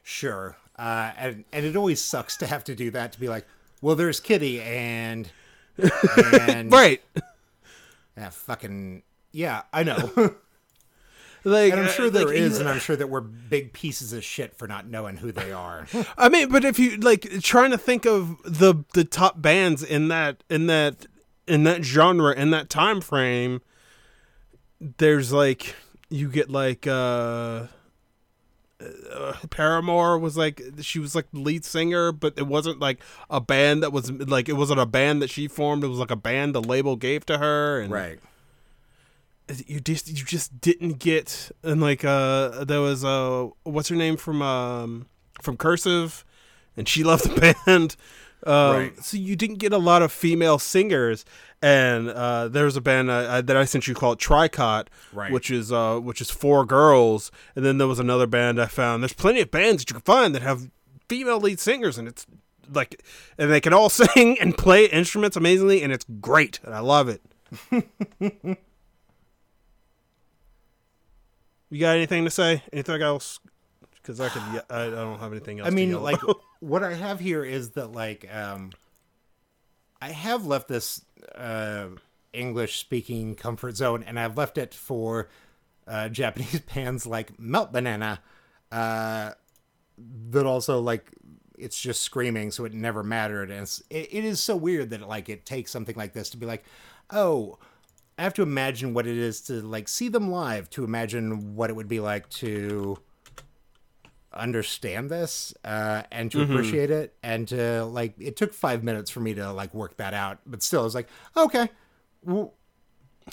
Sure. 0.03 0.55
Uh, 0.77 1.11
and 1.17 1.43
and 1.51 1.65
it 1.65 1.75
always 1.75 2.01
sucks 2.01 2.37
to 2.37 2.47
have 2.47 2.63
to 2.63 2.73
do 2.75 2.89
that 2.91 3.11
to 3.11 3.19
be 3.19 3.27
like, 3.27 3.45
well, 3.81 3.95
there's 3.95 4.19
Kittie 4.19 4.61
and 4.61 5.29
and 6.39 6.71
right 6.71 7.01
yeah, 8.17 8.29
fucking 8.29 9.03
yeah, 9.31 9.63
I 9.73 9.83
know. 9.83 10.35
like 11.49 11.71
and 11.71 11.81
I'm 11.81 11.87
uh, 11.87 11.91
sure 11.91 12.09
there 12.09 12.25
like, 12.25 12.35
is, 12.35 12.59
and 12.59 12.69
I'm 12.69 12.79
sure 12.79 12.95
that 12.95 13.09
we're 13.09 13.21
big 13.21 13.73
pieces 13.73 14.13
of 14.13 14.23
shit 14.23 14.55
for 14.57 14.67
not 14.67 14.87
knowing 14.87 15.17
who 15.17 15.31
they 15.31 15.51
are. 15.51 15.87
I 16.17 16.29
mean, 16.29 16.49
but 16.49 16.63
if 16.63 16.79
you 16.79 16.97
like 16.97 17.41
trying 17.41 17.71
to 17.71 17.77
think 17.77 18.05
of 18.05 18.37
the 18.43 18.83
the 18.93 19.03
top 19.03 19.41
bands 19.41 19.83
in 19.83 20.07
that 20.09 20.43
in 20.49 20.67
that 20.67 21.05
in 21.47 21.63
that 21.63 21.83
genre 21.83 22.33
in 22.33 22.51
that 22.51 22.69
time 22.69 23.01
frame, 23.01 23.61
there's 24.79 25.33
like 25.33 25.75
you 26.09 26.29
get 26.29 26.49
like 26.49 26.87
uh, 26.87 27.67
uh 28.81 29.33
Paramore 29.49 30.17
was 30.17 30.37
like 30.37 30.61
she 30.81 30.99
was 30.99 31.15
like 31.15 31.29
the 31.31 31.39
lead 31.39 31.65
singer, 31.65 32.11
but 32.11 32.33
it 32.37 32.47
wasn't 32.47 32.79
like 32.79 33.01
a 33.29 33.41
band 33.41 33.83
that 33.83 33.91
was 33.91 34.11
like 34.11 34.47
it 34.47 34.53
wasn't 34.53 34.79
a 34.79 34.85
band 34.85 35.21
that 35.21 35.29
she 35.29 35.47
formed. 35.47 35.83
It 35.83 35.87
was 35.87 35.99
like 35.99 36.11
a 36.11 36.15
band 36.15 36.55
the 36.55 36.61
label 36.61 36.95
gave 36.95 37.25
to 37.27 37.37
her, 37.37 37.79
and 37.79 37.91
right. 37.91 38.19
You 39.67 39.79
just 39.79 40.07
you 40.07 40.23
just 40.25 40.59
didn't 40.61 40.99
get 40.99 41.51
and 41.63 41.81
like 41.81 42.03
uh 42.05 42.63
there 42.65 42.81
was 42.81 43.03
uh 43.03 43.47
what's 43.63 43.89
her 43.89 43.95
name 43.95 44.15
from 44.17 44.41
um 44.41 45.07
from 45.41 45.57
cursive 45.57 46.23
and 46.77 46.87
she 46.87 47.03
left 47.09 47.23
the 47.23 47.55
band 47.65 47.95
Um, 48.45 48.75
Right. 48.75 49.03
So 49.03 49.17
you 49.17 49.35
didn't 49.35 49.57
get 49.57 49.73
a 49.73 49.77
lot 49.77 50.01
of 50.01 50.13
female 50.13 50.59
singers, 50.59 51.25
and 51.61 52.09
uh, 52.09 52.47
there's 52.47 52.77
a 52.77 52.81
band 52.81 53.09
uh, 53.09 53.41
that 53.41 53.57
I 53.57 53.65
sent 53.65 53.85
you 53.85 53.93
called 53.93 54.17
Tricot, 54.17 54.87
Right. 55.11 55.29
which 55.29 55.51
is 55.51 55.73
uh, 55.73 55.99
which 55.99 56.21
is 56.21 56.29
four 56.31 56.65
girls, 56.65 57.31
and 57.53 57.65
then 57.65 57.79
there 57.79 57.87
was 57.87 57.99
another 57.99 58.27
band 58.27 58.61
I 58.61 58.67
found. 58.67 59.03
There's 59.03 59.11
plenty 59.11 59.41
of 59.41 59.51
bands 59.51 59.81
that 59.83 59.89
you 59.89 59.95
can 59.95 60.03
find 60.03 60.33
that 60.35 60.41
have 60.41 60.69
female 61.09 61.37
lead 61.41 61.59
singers, 61.59 61.97
and 61.97 62.07
it's 62.07 62.25
like, 62.73 63.03
and 63.37 63.51
they 63.51 63.59
can 63.59 63.73
all 63.73 63.89
sing 64.01 64.37
and 64.39 64.57
play 64.57 64.85
instruments 64.85 65.35
amazingly, 65.35 65.83
and 65.83 65.91
it's 65.91 66.05
great, 66.21 66.61
and 66.63 66.73
I 66.73 66.79
love 66.79 67.09
it. 67.09 67.21
you 71.69 71.79
got 71.79 71.95
anything 71.95 72.25
to 72.25 72.31
say? 72.31 72.63
Anything 72.73 73.01
else? 73.01 73.39
Because 73.95 74.19
I 74.19 74.29
could, 74.29 74.41
I, 74.69 74.85
I 74.85 74.89
don't 74.89 75.19
have 75.19 75.31
anything 75.31 75.59
else. 75.59 75.67
I 75.67 75.71
mean, 75.71 75.99
like 76.01 76.19
what 76.59 76.83
I 76.83 76.93
have 76.93 77.19
here 77.19 77.43
is 77.43 77.71
that 77.71 77.91
like 77.91 78.27
um 78.33 78.71
I 80.01 80.09
have 80.09 80.45
left 80.45 80.67
this 80.67 81.03
uh 81.35 81.87
English 82.33 82.79
speaking 82.79 83.35
comfort 83.35 83.75
zone 83.75 84.03
and 84.03 84.19
I've 84.19 84.37
left 84.37 84.57
it 84.57 84.73
for 84.73 85.29
uh 85.87 86.09
Japanese 86.09 86.61
bands 86.61 87.05
like 87.05 87.39
Melt 87.39 87.71
Banana 87.71 88.21
uh 88.71 89.31
that 90.29 90.45
also 90.45 90.79
like 90.79 91.11
it's 91.57 91.79
just 91.79 92.01
screaming 92.01 92.51
so 92.51 92.63
it 92.63 92.73
never 92.73 93.03
mattered 93.03 93.51
and 93.51 93.63
it's, 93.63 93.83
it, 93.89 94.07
it 94.13 94.23
is 94.23 94.39
so 94.39 94.55
weird 94.55 94.91
that 94.91 95.01
like 95.07 95.27
it 95.27 95.45
takes 95.45 95.71
something 95.71 95.95
like 95.95 96.13
this 96.13 96.29
to 96.29 96.37
be 96.37 96.45
like 96.45 96.63
oh 97.09 97.57
I 98.19 98.23
have 98.23 98.33
to 98.35 98.41
imagine 98.41 98.93
what 98.93 99.07
it 99.07 99.17
is 99.17 99.41
to 99.41 99.53
like 99.61 99.87
see 99.87 100.09
them 100.09 100.29
live 100.29 100.69
to 100.71 100.83
imagine 100.83 101.55
what 101.55 101.69
it 101.69 101.75
would 101.75 101.87
be 101.87 101.99
like 101.99 102.29
to 102.29 102.97
understand 104.33 105.09
this 105.09 105.53
uh, 105.63 106.03
and 106.11 106.29
to 106.31 106.41
appreciate 106.41 106.91
it 106.91 107.15
and 107.23 107.47
to 107.47 107.83
like 107.85 108.13
it 108.19 108.35
took 108.35 108.53
five 108.53 108.83
minutes 108.83 109.09
for 109.09 109.21
me 109.21 109.33
to 109.33 109.51
like 109.51 109.73
work 109.73 109.97
that 109.97 110.13
out 110.13 110.37
but 110.45 110.61
still 110.61 110.81
i 110.81 110.83
was 110.83 110.93
like 110.93 111.07
okay 111.35 111.67
w- 112.23 112.51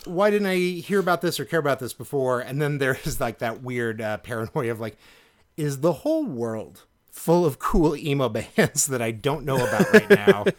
why 0.05 0.29
didn't 0.29 0.47
i 0.47 0.55
hear 0.55 0.99
about 0.99 1.21
this 1.21 1.39
or 1.39 1.45
care 1.45 1.59
about 1.59 1.79
this 1.79 1.93
before? 1.93 2.39
And 2.39 2.61
then 2.61 2.77
there's 2.77 3.19
like 3.19 3.39
that 3.39 3.61
weird 3.61 4.01
uh, 4.01 4.17
paranoia 4.17 4.71
of 4.71 4.79
like 4.79 4.97
is 5.55 5.79
the 5.79 5.93
whole 5.93 6.25
world 6.25 6.83
full 7.17 7.45
of 7.45 7.57
cool 7.59 7.95
emo 7.95 8.29
bands 8.37 8.87
that 8.87 9.01
i 9.01 9.11
don't 9.11 9.43
know 9.43 9.55
about 9.57 9.91
right 9.93 10.09
now. 10.09 10.45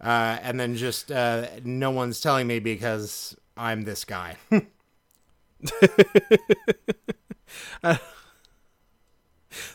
Uh, 0.00 0.36
and 0.42 0.60
then 0.60 0.76
just 0.76 1.10
uh, 1.10 1.46
no 1.64 1.90
one's 1.90 2.20
telling 2.20 2.46
me 2.46 2.58
because 2.58 3.34
i'm 3.56 3.82
this 3.82 4.04
guy. 4.04 4.36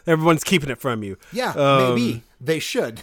Everyone's 0.06 0.44
keeping 0.44 0.70
it 0.70 0.80
from 0.80 1.02
you. 1.04 1.18
yeah 1.32 1.52
Um, 1.54 1.96
maybe. 1.96 2.24
They 2.39 2.60
should 2.60 3.02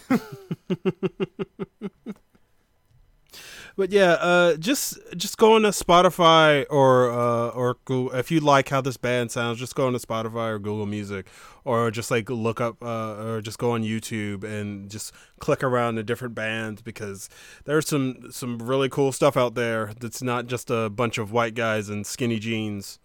But 3.77 3.91
yeah, 3.91 4.13
uh, 4.13 4.57
just 4.57 4.97
just 5.15 5.37
go 5.37 5.53
on 5.53 5.61
to 5.61 5.69
Spotify 5.69 6.65
or 6.67 7.11
uh, 7.11 7.49
or 7.49 7.77
Google, 7.85 8.17
if 8.17 8.31
you 8.31 8.39
like 8.39 8.69
how 8.69 8.81
this 8.81 8.97
band 8.97 9.31
sounds, 9.31 9.59
just 9.59 9.75
go 9.75 9.85
on 9.85 9.93
to 9.93 9.99
Spotify 9.99 10.49
or 10.49 10.57
Google 10.57 10.87
Music, 10.87 11.27
or 11.63 11.91
just 11.91 12.09
like 12.09 12.27
look 12.27 12.59
up 12.59 12.81
uh, 12.81 13.23
or 13.23 13.41
just 13.41 13.59
go 13.59 13.71
on 13.71 13.83
YouTube 13.83 14.43
and 14.43 14.89
just 14.89 15.13
click 15.39 15.63
around 15.63 15.93
the 15.93 16.03
different 16.03 16.33
bands 16.33 16.81
because 16.81 17.29
there's 17.65 17.87
some 17.87 18.31
some 18.31 18.57
really 18.57 18.89
cool 18.89 19.11
stuff 19.11 19.37
out 19.37 19.53
there 19.53 19.93
that's 19.99 20.23
not 20.23 20.47
just 20.47 20.71
a 20.71 20.89
bunch 20.89 21.19
of 21.19 21.31
white 21.31 21.53
guys 21.53 21.87
in 21.87 22.03
skinny 22.03 22.39
jeans 22.39 22.97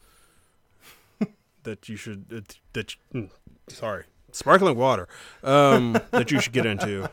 that 1.65 1.87
you 1.91 1.97
should 1.97 2.31
that, 2.31 2.57
that 2.73 2.97
mm, 3.13 3.29
sorry 3.69 4.05
sparkling 4.33 4.79
water 4.79 5.07
um, 5.45 6.01
that 6.13 6.31
you 6.31 6.41
should 6.41 6.55
get 6.55 6.65
into. 6.65 7.11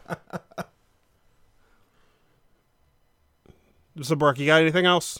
So, 4.02 4.16
Bark, 4.16 4.40
you 4.40 4.46
got 4.46 4.62
anything 4.62 4.86
else? 4.86 5.20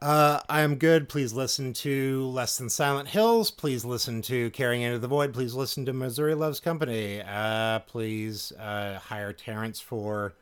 Uh, 0.00 0.40
I 0.48 0.62
am 0.62 0.76
good. 0.76 1.08
Please 1.10 1.34
listen 1.34 1.74
to 1.74 2.24
Less 2.28 2.56
Than 2.56 2.70
Silent 2.70 3.08
Hills. 3.08 3.50
Please 3.50 3.84
listen 3.84 4.22
to 4.22 4.50
Carrying 4.50 4.80
Into 4.80 4.98
the 4.98 5.08
Void. 5.08 5.34
Please 5.34 5.54
listen 5.54 5.84
to 5.84 5.92
Missouri 5.92 6.34
Loves 6.34 6.60
Company. 6.60 7.20
Uh, 7.20 7.80
please 7.80 8.52
uh, 8.52 8.98
hire 8.98 9.34
Terence 9.34 9.78
for 9.80 10.32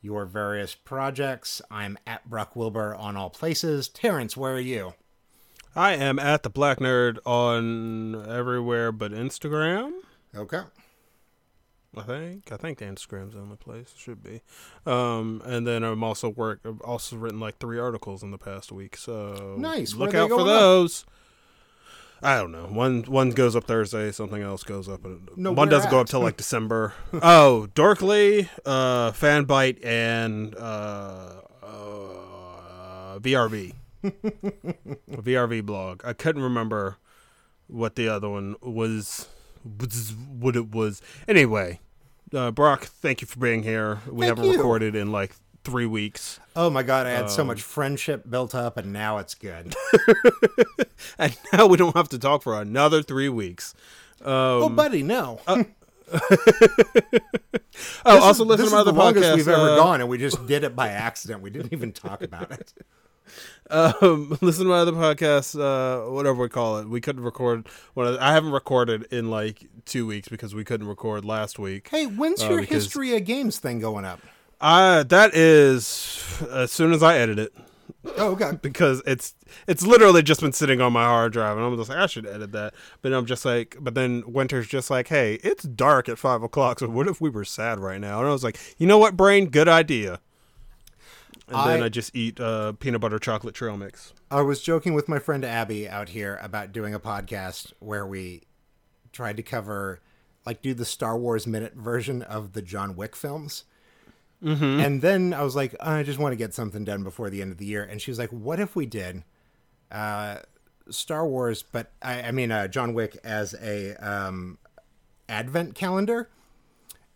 your 0.00 0.24
various 0.24 0.74
projects. 0.74 1.62
I'm 1.70 1.96
at 2.06 2.28
Brock 2.28 2.56
Wilbur 2.56 2.94
on 2.96 3.16
all 3.16 3.30
places. 3.30 3.88
Terence, 3.88 4.36
where 4.36 4.54
are 4.54 4.60
you? 4.60 4.94
I 5.76 5.92
am 5.92 6.18
at 6.18 6.42
the 6.42 6.50
Black 6.50 6.78
Nerd 6.78 7.18
on 7.24 8.28
everywhere 8.28 8.90
but 8.90 9.12
Instagram. 9.12 9.92
Okay. 10.34 10.62
I 11.96 12.02
think. 12.02 12.52
I 12.52 12.56
think 12.56 12.78
the 12.78 12.84
Instagram's 12.84 13.34
the 13.34 13.40
only 13.40 13.56
place. 13.56 13.92
it 13.94 13.98
Should 13.98 14.22
be. 14.22 14.42
Um, 14.86 15.42
and 15.44 15.66
then 15.66 15.82
I'm 15.82 16.04
also 16.04 16.28
work. 16.28 16.60
I've 16.64 16.80
also 16.82 17.16
written 17.16 17.40
like 17.40 17.58
three 17.58 17.78
articles 17.78 18.22
in 18.22 18.30
the 18.30 18.38
past 18.38 18.70
week. 18.70 18.96
So 18.96 19.56
Nice. 19.58 19.94
Look 19.94 20.14
out 20.14 20.28
for 20.28 20.36
going 20.38 20.40
up? 20.42 20.46
those. 20.60 21.04
I 22.22 22.36
don't 22.36 22.50
know. 22.52 22.66
One 22.66 23.04
one 23.04 23.30
goes 23.30 23.54
up 23.54 23.64
Thursday. 23.64 24.10
Something 24.10 24.42
else 24.42 24.64
goes 24.64 24.88
up. 24.88 25.00
No, 25.36 25.52
one 25.52 25.68
doesn't 25.68 25.90
go 25.90 26.00
up 26.00 26.08
till 26.08 26.20
like 26.20 26.36
December. 26.44 26.92
oh, 27.14 27.68
Dorkly, 27.74 28.48
uh, 28.66 29.12
Fanbyte, 29.12 29.84
and 29.84 30.54
uh, 30.56 31.40
uh, 31.62 33.18
VRV. 33.20 33.72
VRV 34.04 35.64
blog. 35.66 36.02
I 36.04 36.12
couldn't 36.12 36.42
remember 36.42 36.96
what 37.68 37.94
the 37.96 38.08
other 38.08 38.28
one 38.28 38.56
was. 38.62 39.28
What 39.64 40.56
it 40.56 40.70
was. 40.70 41.02
Anyway, 41.26 41.80
uh, 42.34 42.50
Brock, 42.50 42.84
thank 42.84 43.20
you 43.20 43.26
for 43.26 43.38
being 43.38 43.62
here. 43.62 44.00
We 44.10 44.26
Thank 44.26 44.36
haven't 44.38 44.44
you. 44.52 44.56
recorded 44.56 44.94
in 44.94 45.10
like 45.12 45.34
three 45.64 45.86
weeks, 45.86 46.40
Oh 46.56 46.70
my 46.70 46.82
God, 46.82 47.06
I 47.06 47.10
had 47.10 47.30
so 47.30 47.42
Um, 47.42 47.48
much 47.48 47.60
friendship 47.62 48.24
built 48.28 48.54
up, 48.54 48.76
and 48.78 48.92
now 48.92 49.18
it's 49.18 49.34
good. 49.34 49.74
and 51.18 51.36
now 51.52 51.66
we 51.66 51.76
don't 51.76 51.94
have 51.96 52.08
to 52.10 52.18
talk 52.18 52.42
for 52.42 52.58
another 52.60 53.02
three 53.02 53.28
weeks. 53.28 53.74
oh, 54.24 54.68
buddy, 54.70 55.02
no. 55.02 55.40
Oh, 58.04 58.18
also 58.20 58.42
is- 58.44 58.48
listen 58.48 58.66
to 58.66 58.72
my 58.72 58.78
other 58.78 58.92
the 58.92 58.98
longest 58.98 59.24
podcast. 59.26 59.36
we've 59.36 59.48
ever 59.48 59.70
uh, 59.70 59.76
gone, 59.76 60.00
and 60.00 60.08
we 60.08 60.16
just 60.18 60.46
did 60.46 60.64
it 60.64 60.74
by 60.74 60.88
accident. 60.88 61.42
We 61.42 61.50
didn't 61.50 61.72
even 61.72 61.92
talk 61.92 62.22
about 62.22 62.50
it. 62.50 62.72
Um, 63.70 64.36
listen 64.40 64.64
to 64.64 64.70
my 64.70 64.78
other 64.78 64.92
podcast, 64.92 65.58
uh, 65.58 66.10
whatever 66.10 66.42
we 66.42 66.48
call 66.48 66.78
it. 66.78 66.88
We 66.88 67.00
couldn't 67.00 67.22
record 67.22 67.68
one. 67.94 68.06
Of, 68.06 68.16
I 68.18 68.32
haven't 68.32 68.52
recorded 68.52 69.06
in 69.10 69.30
like 69.30 69.66
two 69.84 70.06
weeks 70.06 70.28
because 70.28 70.54
we 70.54 70.64
couldn't 70.64 70.88
record 70.88 71.24
last 71.24 71.58
week. 71.58 71.88
Hey, 71.88 72.06
when's 72.06 72.42
Uh, 72.42 72.50
your 72.50 72.62
history 72.62 73.16
of 73.16 73.24
games 73.24 73.58
thing 73.58 73.78
going 73.78 74.04
up? 74.04 74.20
Uh, 74.60 75.02
that 75.04 75.34
is 75.34 76.22
as 76.50 76.72
soon 76.72 76.92
as 76.92 77.02
I 77.02 77.16
edit 77.18 77.38
it 77.38 77.54
Oh, 78.16 78.32
okay. 78.32 78.52
because 78.62 79.02
it's 79.06 79.34
it's 79.66 79.84
literally 79.84 80.22
just 80.22 80.40
been 80.40 80.52
sitting 80.52 80.80
on 80.80 80.92
my 80.92 81.04
hard 81.04 81.32
drive, 81.32 81.56
and 81.56 81.66
I'm 81.66 81.76
just 81.76 81.90
like 81.90 81.98
I 81.98 82.06
should 82.06 82.26
edit 82.26 82.52
that. 82.52 82.74
But 83.02 83.12
I'm 83.12 83.26
just 83.26 83.44
like, 83.44 83.76
but 83.80 83.94
then 83.94 84.22
Winter's 84.26 84.68
just 84.68 84.90
like, 84.90 85.08
hey, 85.08 85.34
it's 85.42 85.64
dark 85.64 86.08
at 86.08 86.18
five 86.18 86.42
o'clock, 86.42 86.78
so 86.78 86.88
what 86.88 87.08
if 87.08 87.20
we 87.20 87.30
were 87.30 87.44
sad 87.44 87.78
right 87.78 88.00
now? 88.00 88.20
And 88.20 88.28
I 88.28 88.32
was 88.32 88.44
like, 88.44 88.58
you 88.78 88.86
know 88.86 88.98
what, 88.98 89.16
brain, 89.16 89.46
good 89.46 89.68
idea. 89.68 90.20
And 91.48 91.70
then 91.70 91.82
I- 91.82 91.86
I 91.86 91.88
just 91.88 92.14
eat 92.14 92.40
uh, 92.40 92.72
peanut 92.72 93.00
butter 93.00 93.18
chocolate 93.18 93.54
trail 93.54 93.76
mix. 93.76 94.12
I 94.30 94.42
was 94.42 94.60
joking 94.62 94.94
with 94.94 95.08
my 95.08 95.18
friend 95.18 95.44
Abby 95.44 95.88
out 95.88 96.10
here 96.10 96.38
about 96.42 96.72
doing 96.72 96.94
a 96.94 97.00
podcast 97.00 97.72
where 97.78 98.06
we 98.06 98.42
tried 99.12 99.36
to 99.38 99.42
cover, 99.42 100.00
like, 100.44 100.60
do 100.62 100.74
the 100.74 100.84
Star 100.84 101.16
Wars 101.18 101.46
minute 101.46 101.74
version 101.74 102.22
of 102.22 102.52
the 102.52 102.62
John 102.62 102.94
Wick 102.96 103.16
films. 103.16 103.64
Mm-hmm. 104.44 104.80
And 104.80 105.02
then 105.02 105.34
I 105.34 105.42
was 105.42 105.56
like, 105.56 105.74
I 105.80 106.02
just 106.02 106.18
want 106.18 106.32
to 106.32 106.36
get 106.36 106.54
something 106.54 106.84
done 106.84 107.02
before 107.02 107.30
the 107.30 107.42
end 107.42 107.50
of 107.50 107.58
the 107.58 107.66
year. 107.66 107.82
And 107.82 108.00
she 108.00 108.10
was 108.10 108.18
like, 108.18 108.30
What 108.30 108.60
if 108.60 108.76
we 108.76 108.86
did 108.86 109.24
uh, 109.90 110.36
Star 110.90 111.26
Wars, 111.26 111.62
but 111.62 111.90
I, 112.02 112.22
I 112.22 112.30
mean, 112.30 112.52
uh, 112.52 112.68
John 112.68 112.94
Wick 112.94 113.18
as 113.24 113.54
a 113.54 113.94
um, 113.96 114.58
advent 115.28 115.74
calendar? 115.74 116.28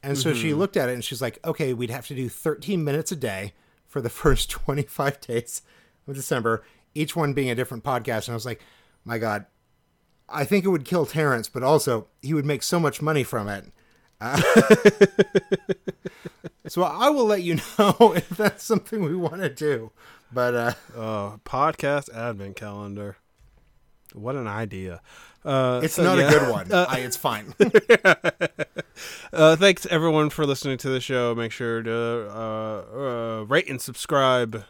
And 0.03 0.19
so 0.19 0.35
she 0.35 0.53
looked 0.53 0.77
at 0.77 0.89
it 0.89 0.95
and 0.95 1.05
she's 1.05 1.23
like, 1.23 1.39
okay, 1.45 1.73
we'd 1.75 1.91
have 1.91 2.09
to 2.09 2.15
do 2.17 2.29
13 2.29 2.83
minutes 2.83 3.13
a 3.13 3.17
day 3.17 3.53
for 3.93 4.01
the 4.01 4.11
first 4.23 4.51
25 4.51 5.21
days 5.21 5.63
of 6.09 6.15
December, 6.15 6.65
each 6.95 7.15
one 7.15 7.35
being 7.35 7.51
a 7.51 7.55
different 7.55 7.85
podcast. 7.85 8.27
And 8.27 8.31
I 8.31 8.35
was 8.35 8.47
like, 8.47 8.63
my 9.05 9.19
God, 9.19 9.45
I 10.29 10.45
think 10.45 10.65
it 10.65 10.69
would 10.69 10.87
kill 10.87 11.05
Terence, 11.05 11.49
but 11.49 11.63
also 11.63 12.09
he 12.23 12.33
would 12.33 12.47
make 12.47 12.63
so 12.63 12.81
much 12.81 13.03
money 13.03 13.23
from 13.23 13.49
it. 13.49 13.67
Uh, 14.19 14.41
so 16.69 16.85
I 16.85 17.11
will 17.11 17.27
let 17.27 17.43
you 17.43 17.57
know 17.79 18.15
if 18.17 18.31
that's 18.31 18.65
something 18.65 19.03
we 19.03 19.15
want 19.15 19.43
to 19.43 19.51
do. 19.51 19.91
But 20.33 20.55
uh, 20.55 20.73
Uh, 20.97 21.37
podcast 21.45 22.13
advent 22.15 22.57
calendar. 22.57 23.19
What 24.15 24.37
an 24.37 24.47
idea. 24.47 25.03
Uh, 25.45 25.81
it's 25.83 25.95
so, 25.95 26.05
not 26.05 26.19
yeah. 26.19 26.29
a 26.29 26.31
good 26.31 26.51
one. 26.51 26.73
I, 26.73 26.99
it's 27.01 27.17
fine. 27.17 27.55
Uh, 29.33 29.57
thanks 29.57 29.87
everyone 29.87 30.29
for 30.29 30.45
listening 30.45 30.77
to 30.77 30.91
the 30.91 31.01
show. 31.01 31.35
Make 31.35 31.53
sure 31.53 31.83
to 31.83 32.31
uh, 32.31 32.83
uh, 32.95 33.45
rate 33.45 33.69
and 33.69 33.81
subscribe, 33.81 34.65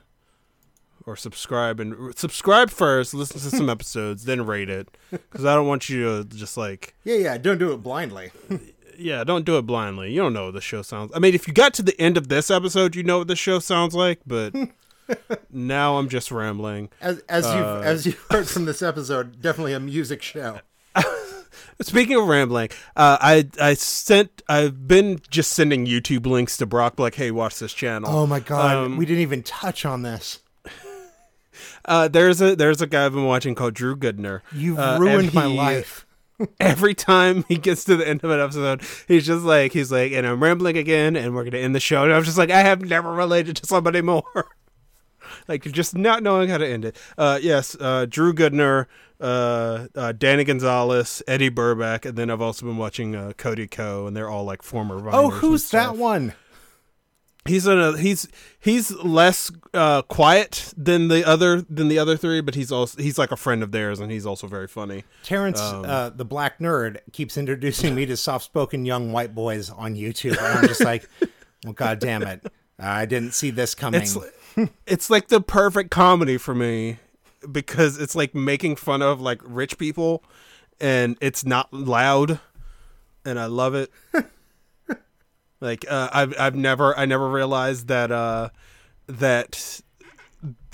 or 1.04 1.16
subscribe 1.16 1.80
and 1.80 2.16
subscribe 2.16 2.70
first. 2.70 3.12
Listen 3.12 3.40
to 3.40 3.56
some 3.56 3.68
episodes, 3.70 4.24
then 4.24 4.46
rate 4.46 4.70
it, 4.70 4.88
because 5.10 5.44
I 5.44 5.56
don't 5.56 5.66
want 5.66 5.88
you 5.88 6.22
to 6.22 6.24
just 6.24 6.56
like 6.56 6.94
yeah, 7.02 7.16
yeah. 7.16 7.38
Don't 7.38 7.58
do 7.58 7.72
it 7.72 7.78
blindly. 7.78 8.30
yeah, 8.98 9.24
don't 9.24 9.44
do 9.44 9.58
it 9.58 9.62
blindly. 9.62 10.12
You 10.12 10.20
don't 10.20 10.32
know 10.32 10.46
what 10.46 10.54
the 10.54 10.60
show 10.60 10.82
sounds. 10.82 11.10
I 11.12 11.18
mean, 11.18 11.34
if 11.34 11.48
you 11.48 11.54
got 11.54 11.74
to 11.74 11.82
the 11.82 12.00
end 12.00 12.16
of 12.16 12.28
this 12.28 12.50
episode, 12.50 12.94
you 12.94 13.02
know 13.02 13.18
what 13.18 13.28
the 13.28 13.36
show 13.36 13.58
sounds 13.58 13.94
like. 13.96 14.20
But 14.24 14.54
now 15.50 15.96
I'm 15.98 16.08
just 16.08 16.30
rambling. 16.30 16.88
As 17.00 17.18
as 17.28 17.44
you 17.46 17.50
Uh, 17.50 17.80
as 17.84 18.06
you 18.06 18.14
heard 18.30 18.48
from 18.48 18.64
this 18.64 18.82
episode, 18.82 19.40
definitely 19.40 19.72
a 19.74 19.80
music 19.80 20.22
show. 20.22 20.60
Speaking 21.80 22.16
of 22.16 22.26
rambling, 22.28 22.68
uh, 22.96 23.18
I 23.20 23.48
I 23.60 23.74
sent 23.74 24.42
I've 24.48 24.86
been 24.86 25.20
just 25.30 25.52
sending 25.52 25.86
YouTube 25.86 26.26
links 26.26 26.56
to 26.58 26.66
Brock, 26.66 26.98
like, 26.98 27.14
hey, 27.16 27.30
watch 27.30 27.58
this 27.58 27.72
channel. 27.72 28.08
Oh 28.10 28.26
my 28.26 28.40
god, 28.40 28.76
Um, 28.76 28.96
we 28.96 29.04
didn't 29.06 29.22
even 29.22 29.42
touch 29.42 29.84
on 29.84 30.02
this. 30.02 30.40
Uh, 31.84 32.06
there's 32.08 32.40
a 32.40 32.54
there's 32.54 32.80
a 32.80 32.86
guy 32.86 33.04
I've 33.06 33.12
been 33.12 33.24
watching 33.26 33.54
called 33.56 33.74
Drew 33.74 33.96
Gooden. 33.96 34.40
You've 34.52 34.78
Uh, 34.78 34.96
ruined 35.00 35.26
and 35.26 35.34
my 35.34 35.46
life. 35.46 36.06
Every 36.60 36.94
time 36.94 37.44
he 37.48 37.56
gets 37.56 37.84
to 37.84 37.96
the 37.96 38.08
end 38.08 38.22
of 38.24 38.30
an 38.30 38.40
episode, 38.40 38.82
he's 39.08 39.26
just 39.26 39.44
like 39.44 39.72
he's 39.72 39.90
like, 39.92 40.12
and 40.12 40.26
I'm 40.26 40.42
rambling 40.42 40.76
again, 40.78 41.16
and 41.16 41.34
we're 41.34 41.44
gonna 41.44 41.58
end 41.58 41.74
the 41.74 41.80
show. 41.80 42.04
And 42.04 42.12
I'm 42.12 42.22
just 42.22 42.38
like, 42.38 42.50
I 42.50 42.60
have 42.62 42.82
never 42.82 43.12
related 43.12 43.56
to 43.56 43.66
somebody 43.66 44.00
more. 44.00 44.22
Like 45.48 45.62
just 45.64 45.96
not 45.96 46.22
knowing 46.22 46.48
how 46.48 46.58
to 46.58 46.66
end 46.66 46.84
it. 46.84 46.96
Uh, 47.18 47.38
yes, 47.42 47.76
uh, 47.80 48.06
Drew 48.08 48.32
Gooden, 48.32 48.86
uh, 49.20 49.86
uh, 49.94 50.12
Danny 50.12 50.44
Gonzalez, 50.44 51.22
Eddie 51.26 51.50
Burback, 51.50 52.04
and 52.06 52.16
then 52.16 52.30
I've 52.30 52.40
also 52.42 52.66
been 52.66 52.76
watching 52.76 53.14
uh, 53.16 53.32
Cody 53.36 53.66
Ko. 53.66 54.06
And 54.06 54.16
they're 54.16 54.30
all 54.30 54.44
like 54.44 54.62
former. 54.62 55.00
Viners 55.00 55.10
Oh, 55.14 55.30
who's 55.30 55.70
that 55.70 55.96
one? 55.96 56.34
He's 57.44 57.66
a 57.66 57.98
he's 57.98 58.28
he's 58.60 58.92
less 58.92 59.50
uh, 59.74 60.02
quiet 60.02 60.72
than 60.76 61.08
the 61.08 61.24
other 61.24 61.60
than 61.62 61.88
the 61.88 61.98
other 61.98 62.16
three, 62.16 62.40
but 62.40 62.54
he's 62.54 62.70
also 62.70 63.02
he's 63.02 63.18
like 63.18 63.32
a 63.32 63.36
friend 63.36 63.64
of 63.64 63.72
theirs, 63.72 63.98
and 63.98 64.12
he's 64.12 64.24
also 64.24 64.46
very 64.46 64.68
funny. 64.68 65.02
Terence, 65.24 65.60
Um, 65.60 65.84
uh, 65.84 66.10
the 66.10 66.24
black 66.24 66.60
nerd, 66.60 66.98
keeps 67.12 67.36
introducing 67.36 67.96
me 67.96 68.06
to 68.06 68.16
soft-spoken 68.16 68.84
young 68.84 69.10
white 69.10 69.34
boys 69.34 69.70
on 69.70 69.96
YouTube, 69.96 70.38
and 70.38 70.58
I'm 70.58 70.68
just 70.68 70.84
like, 70.84 71.08
well, 71.64 71.72
god 71.72 71.98
damn 71.98 72.22
it, 72.22 72.46
I 72.78 73.06
didn't 73.06 73.34
see 73.34 73.50
this 73.50 73.74
coming. 73.74 74.02
It's 74.02 74.16
it's 74.86 75.10
like 75.10 75.28
the 75.28 75.40
perfect 75.40 75.90
comedy 75.90 76.38
for 76.38 76.54
me 76.54 76.98
because 77.50 77.98
it's 77.98 78.14
like 78.14 78.34
making 78.34 78.76
fun 78.76 79.02
of 79.02 79.20
like 79.20 79.40
rich 79.44 79.78
people, 79.78 80.22
and 80.80 81.16
it's 81.20 81.44
not 81.44 81.72
loud, 81.72 82.40
and 83.24 83.38
I 83.38 83.46
love 83.46 83.74
it. 83.74 83.90
like 85.60 85.84
uh, 85.88 86.08
I've 86.12 86.34
I've 86.38 86.54
never 86.54 86.96
I 86.98 87.06
never 87.06 87.28
realized 87.28 87.88
that 87.88 88.10
uh, 88.10 88.50
that 89.06 89.80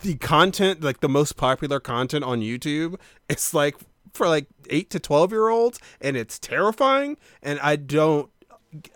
the 0.02 0.16
content 0.16 0.82
like 0.82 1.00
the 1.00 1.08
most 1.08 1.36
popular 1.36 1.80
content 1.80 2.24
on 2.24 2.40
YouTube 2.40 2.98
it's 3.28 3.52
like 3.52 3.76
for 4.12 4.28
like 4.28 4.46
eight 4.70 4.90
to 4.90 4.98
twelve 4.98 5.30
year 5.32 5.48
olds, 5.48 5.78
and 6.00 6.16
it's 6.16 6.38
terrifying, 6.38 7.16
and 7.42 7.58
I 7.60 7.76
don't. 7.76 8.30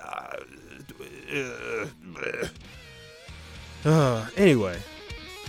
Uh, 0.03 0.37
Uh, 3.85 4.27
anyway, 4.37 4.79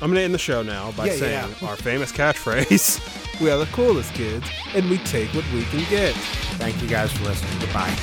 I'm 0.01 0.09
gonna 0.09 0.21
end 0.21 0.33
the 0.33 0.39
show 0.39 0.63
now 0.63 0.91
by 0.93 1.07
Yeah, 1.07 1.15
saying 1.15 1.49
yeah. 1.61 1.67
our 1.67 1.75
famous 1.75 2.11
catchphrase: 2.11 3.39
"We 3.41 3.49
are 3.51 3.57
the 3.57 3.67
coolest 3.71 4.13
kids, 4.13 4.47
and 4.73 4.89
we 4.89 4.97
take 4.99 5.29
what 5.33 5.45
we 5.53 5.63
can 5.65 5.87
get." 5.89 6.13
Thank 6.57 6.81
you 6.81 6.87
guys 6.87 7.11
for 7.11 7.23
listening. 7.25 7.59
Goodbye. 7.59 7.95